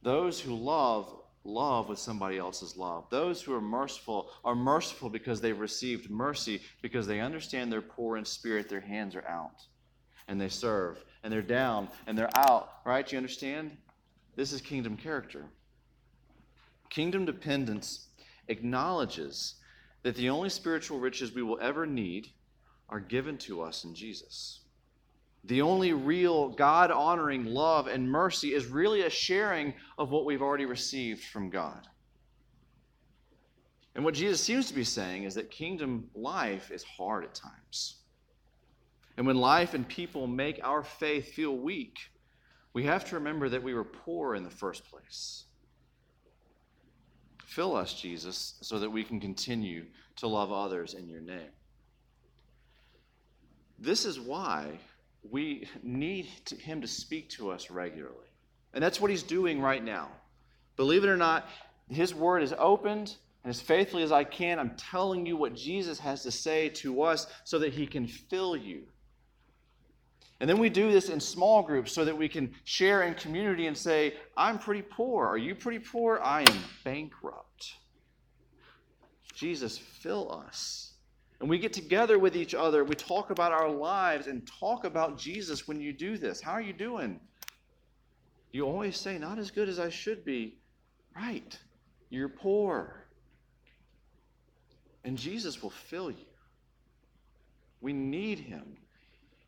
Those 0.02 0.40
who 0.40 0.56
love, 0.56 1.14
love 1.44 1.90
with 1.90 2.00
somebody 2.00 2.38
else's 2.38 2.78
love. 2.78 3.06
Those 3.10 3.42
who 3.42 3.54
are 3.54 3.62
merciful 3.62 4.30
are 4.44 4.56
merciful 4.56 5.10
because 5.10 5.42
they've 5.42 5.60
received 5.60 6.10
mercy, 6.10 6.62
because 6.82 7.08
they 7.08 7.20
understand 7.20 7.72
they're 7.72 7.82
poor 7.82 8.18
in 8.18 8.26
spirit, 8.26 8.70
their 8.70 8.80
hands 8.80 9.16
are 9.16 9.28
out, 9.28 9.62
and 10.28 10.40
they 10.40 10.50
serve, 10.50 11.04
and 11.24 11.34
they're 11.34 11.42
down, 11.42 11.90
and 12.08 12.18
they're 12.18 12.38
out, 12.38 12.70
right? 12.86 13.12
You 13.12 13.18
understand? 13.18 13.76
This 14.36 14.54
is 14.54 14.62
kingdom 14.62 14.96
character. 14.96 15.46
Kingdom 16.90 17.26
dependence 17.26 18.08
acknowledges 18.48 19.56
that 20.04 20.16
the 20.16 20.30
only 20.30 20.50
spiritual 20.50 21.00
riches 21.00 21.34
we 21.34 21.44
will 21.44 21.60
ever 21.62 21.86
need 21.86 22.28
are 22.88 23.00
given 23.00 23.38
to 23.38 23.62
us 23.62 23.84
in 23.84 23.94
Jesus. 23.94 24.62
The 25.46 25.62
only 25.62 25.94
real 25.94 26.50
God 26.50 26.92
honoring 26.92 27.46
love 27.46 27.88
and 27.88 28.10
mercy 28.10 28.54
is 28.54 28.66
really 28.68 29.02
a 29.02 29.10
sharing 29.10 29.74
of 29.98 30.12
what 30.12 30.26
we've 30.26 30.42
already 30.42 30.66
received 30.66 31.24
from 31.24 31.50
God. 31.50 31.88
And 33.96 34.06
what 34.06 34.14
Jesus 34.14 34.42
seems 34.42 34.68
to 34.68 34.74
be 34.74 34.84
saying 34.84 35.24
is 35.24 35.36
that 35.36 35.50
kingdom 35.50 36.10
life 36.14 36.72
is 36.72 36.84
hard 36.84 37.24
at 37.24 37.34
times. 37.34 37.98
And 39.18 39.26
when 39.26 39.38
life 39.38 39.74
and 39.74 39.88
people 39.88 40.28
make 40.28 40.60
our 40.64 40.84
faith 40.84 41.34
feel 41.34 41.58
weak, 41.58 41.98
we 42.74 42.84
have 42.84 43.04
to 43.06 43.16
remember 43.16 43.50
that 43.50 43.64
we 43.64 43.74
were 43.74 43.84
poor 43.84 44.36
in 44.36 44.44
the 44.44 44.50
first 44.50 44.90
place. 44.90 45.46
Fill 47.46 47.76
us, 47.76 47.94
Jesus, 47.94 48.56
so 48.62 48.80
that 48.80 48.92
we 48.92 49.04
can 49.04 49.20
continue 49.20 49.86
to 50.18 50.28
love 50.28 50.52
others 50.52 50.94
in 50.94 51.10
your 51.10 51.20
name. 51.20 51.52
This 53.80 54.06
is 54.06 54.20
why 54.20 54.80
we 55.32 55.68
need 55.84 56.28
to, 56.46 56.56
Him 56.56 56.82
to 56.82 56.88
speak 56.88 57.30
to 57.32 57.52
us 57.52 57.70
regularly. 57.70 58.16
And 58.74 58.84
that's 58.84 59.02
what 59.02 59.12
He's 59.12 59.24
doing 59.24 59.62
right 59.62 59.84
now. 59.84 60.10
Believe 60.76 61.04
it 61.04 61.10
or 61.10 61.18
not, 61.18 61.48
His 61.90 62.14
Word 62.14 62.44
is 62.44 62.54
opened, 62.58 63.16
and 63.44 63.50
as 63.50 63.62
faithfully 63.62 64.04
as 64.04 64.12
I 64.12 64.24
can, 64.24 64.60
I'm 64.60 64.76
telling 64.76 65.26
you 65.26 65.38
what 65.38 65.56
Jesus 65.56 66.00
has 66.00 66.24
to 66.24 66.32
say 66.32 66.70
to 66.70 67.04
us 67.04 67.28
so 67.44 67.60
that 67.60 67.74
He 67.74 67.88
can 67.88 68.08
fill 68.08 68.56
you. 68.56 68.84
And 70.40 70.50
then 70.50 70.58
we 70.58 70.70
do 70.70 70.92
this 70.92 71.10
in 71.10 71.20
small 71.20 71.64
groups 71.64 71.92
so 71.92 72.06
that 72.06 72.18
we 72.18 72.30
can 72.30 72.54
share 72.64 73.04
in 73.04 73.14
community 73.14 73.68
and 73.68 73.78
say, 73.78 74.14
I'm 74.38 74.58
pretty 74.58 74.84
poor. 74.84 75.26
Are 75.26 75.38
you 75.38 75.54
pretty 75.54 75.80
poor? 75.80 76.20
I 76.24 76.42
am 76.42 76.58
bankrupt. 76.86 77.74
Jesus, 79.34 79.78
fill 79.78 80.32
us. 80.32 80.89
And 81.40 81.50
we 81.50 81.58
get 81.58 81.72
together 81.74 82.20
with 82.20 82.36
each 82.36 82.54
other. 82.54 82.84
We 82.84 82.96
talk 82.96 83.30
about 83.30 83.54
our 83.54 83.70
lives 83.70 84.28
and 84.28 84.46
talk 84.60 84.84
about 84.84 85.18
Jesus 85.18 85.68
when 85.68 85.80
you 85.80 85.94
do 85.94 86.18
this. 86.18 86.42
How 86.42 86.52
are 86.52 86.62
you 86.62 86.74
doing? 86.74 87.20
You 88.52 88.66
always 88.66 88.98
say, 88.98 89.18
Not 89.18 89.40
as 89.40 89.52
good 89.52 89.70
as 89.70 89.80
I 89.80 89.90
should 89.90 90.26
be. 90.26 90.58
Right. 91.16 91.58
You're 92.10 92.30
poor. 92.30 93.06
And 95.06 95.18
Jesus 95.18 95.64
will 95.64 95.70
fill 95.70 96.12
you. 96.12 96.26
We 97.82 97.94
need 97.94 98.40
him. 98.40 98.78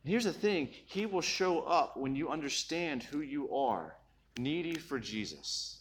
And 0.04 0.12
here's 0.12 0.24
the 0.24 0.34
thing 0.34 0.70
He 0.86 1.06
will 1.06 1.22
show 1.22 1.62
up 1.62 1.98
when 1.98 2.16
you 2.16 2.30
understand 2.30 3.04
who 3.04 3.22
you 3.22 3.54
are, 3.54 3.96
needy 4.38 4.76
for 4.76 5.00
Jesus. 5.00 5.81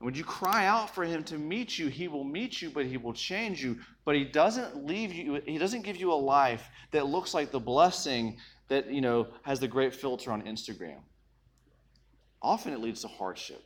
And 0.00 0.06
when 0.06 0.14
you 0.14 0.24
cry 0.24 0.66
out 0.66 0.94
for 0.94 1.04
him 1.04 1.22
to 1.24 1.36
meet 1.36 1.78
you, 1.78 1.88
he 1.88 2.08
will 2.08 2.24
meet 2.24 2.62
you, 2.62 2.70
but 2.70 2.86
he 2.86 2.96
will 2.96 3.12
change 3.12 3.62
you. 3.62 3.78
But 4.06 4.14
he 4.14 4.24
doesn't 4.24 4.86
leave 4.86 5.12
you, 5.12 5.34
he 5.44 5.58
doesn't 5.58 5.82
give 5.82 5.96
you 5.96 6.10
a 6.12 6.14
life 6.14 6.66
that 6.90 7.06
looks 7.06 7.34
like 7.34 7.50
the 7.50 7.60
blessing 7.60 8.38
that, 8.68 8.90
you 8.90 9.02
know, 9.02 9.28
has 9.42 9.60
the 9.60 9.68
great 9.68 9.94
filter 9.94 10.32
on 10.32 10.42
Instagram. 10.42 11.00
Often 12.40 12.72
it 12.72 12.80
leads 12.80 13.02
to 13.02 13.08
hardship. 13.08 13.62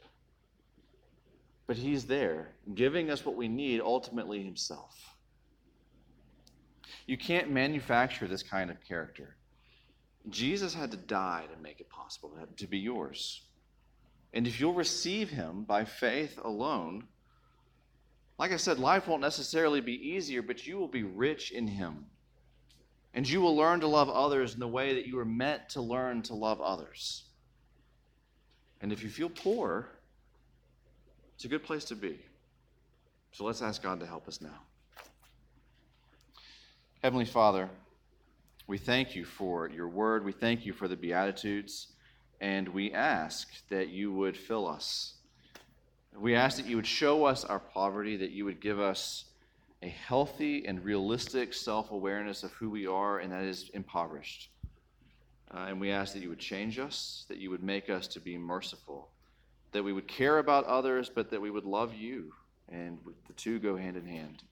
But 1.69 1.77
he's 1.77 2.05
there, 2.05 2.49
giving 2.75 3.11
us 3.11 3.25
what 3.25 3.37
we 3.37 3.47
need, 3.47 3.81
ultimately 3.81 4.43
himself. 4.43 5.15
You 7.07 7.17
can't 7.17 7.51
manufacture 7.51 8.27
this 8.27 8.43
kind 8.43 8.71
of 8.71 8.77
character. 8.87 9.37
Jesus 10.31 10.75
had 10.75 10.91
to 10.91 10.97
die 10.97 11.45
to 11.55 11.63
make 11.63 11.81
it 11.81 11.89
possible 11.91 12.33
to 12.57 12.67
be 12.67 12.79
yours. 12.79 13.43
And 14.35 14.49
if 14.49 14.59
you'll 14.59 14.75
receive 14.75 15.31
him 15.31 15.63
by 15.63 15.85
faith 15.85 16.39
alone, 16.43 17.05
like 18.37 18.51
I 18.51 18.57
said, 18.57 18.81
life 18.81 19.07
won't 19.07 19.23
necessarily 19.23 19.81
be 19.81 19.93
easier, 19.93 20.43
but 20.43 20.67
you 20.67 20.77
will 20.77 20.89
be 20.89 21.05
rich 21.05 21.53
in 21.53 21.69
him. 21.69 22.07
And 23.15 23.29
you 23.29 23.41
will 23.41 23.57
learn 23.57 23.79
to 23.81 23.87
love 23.87 24.11
others 24.11 24.53
in 24.53 24.61
the 24.61 24.67
way 24.67 24.95
that 24.95 25.07
you 25.07 25.15
were 25.15 25.25
meant 25.25 25.69
to 25.71 25.81
learn 25.81 26.23
to 26.23 26.35
love 26.35 26.61
others. 26.61 27.23
And 28.81 28.93
if 28.93 29.05
you 29.05 29.09
feel 29.09 29.31
poor, 29.31 29.89
it's 31.37 31.45
a 31.45 31.49
good 31.49 31.63
place 31.63 31.85
to 31.87 31.95
be. 31.95 32.19
So 33.31 33.45
let's 33.45 33.63
ask 33.63 33.85
God 33.85 34.01
to 34.01 34.07
help 34.07 34.27
us 34.27 34.41
now. 34.41 34.59
Heavenly 37.05 37.25
Father, 37.25 37.71
we 38.67 38.79
thank 38.79 39.15
you 39.15 39.25
for 39.25 39.69
your 39.69 39.89
word. 39.89 40.25
We 40.25 40.33
thank 40.33 40.67
you 40.67 40.73
for 40.73 40.89
the 40.89 40.97
Beatitudes. 40.97 41.94
And 42.45 42.69
we 42.69 42.93
ask 42.93 43.67
that 43.71 43.89
you 43.89 44.13
would 44.13 44.37
fill 44.37 44.69
us. 44.69 45.15
We 46.15 46.35
ask 46.35 46.59
that 46.59 46.67
you 46.67 46.77
would 46.77 46.87
show 46.87 47.25
us 47.25 47.43
our 47.43 47.59
poverty, 47.59 48.19
that 48.19 48.33
you 48.33 48.45
would 48.45 48.61
give 48.61 48.79
us 48.79 49.25
a 49.83 49.89
healthy 49.89 50.67
and 50.67 50.85
realistic 50.85 51.55
self 51.55 51.91
awareness 51.91 52.43
of 52.43 52.53
who 52.53 52.69
we 52.69 52.87
are, 52.87 53.21
and 53.21 53.33
that 53.33 53.45
is 53.45 53.71
impoverished. 53.73 54.51
Uh, 55.55 55.69
and 55.69 55.81
we 55.81 55.91
ask 55.91 56.13
that 56.13 56.21
you 56.21 56.29
would 56.29 56.39
change 56.39 56.79
us, 56.79 57.25
that 57.29 57.39
you 57.39 57.49
would 57.49 57.63
make 57.63 57.89
us 57.89 58.07
to 58.09 58.21
be 58.21 58.37
merciful, 58.37 59.09
that 59.73 59.83
we 59.83 59.95
would 59.95 60.07
care 60.07 60.37
about 60.37 60.67
others, 60.67 61.09
but 61.09 61.31
that 61.31 61.41
we 61.41 61.51
would 61.51 61.65
love 61.65 61.95
you. 61.95 62.31
And 62.69 62.99
the 63.27 63.33
two 63.33 63.59
go 63.59 63.75
hand 63.75 63.97
in 63.97 64.07
hand. 64.07 64.43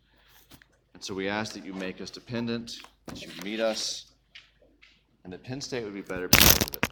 And 0.94 1.04
so 1.04 1.12
we 1.12 1.28
ask 1.28 1.52
that 1.52 1.66
you 1.66 1.74
make 1.74 2.00
us 2.00 2.08
dependent, 2.08 2.72
that 3.04 3.20
you 3.20 3.28
meet 3.44 3.60
us, 3.60 4.06
and 5.24 5.32
that 5.34 5.42
Penn 5.44 5.60
State 5.60 5.84
would 5.84 5.92
be 5.92 6.00
better 6.00 6.28
because 6.28 6.56
of 6.56 6.76
it. 6.76 6.91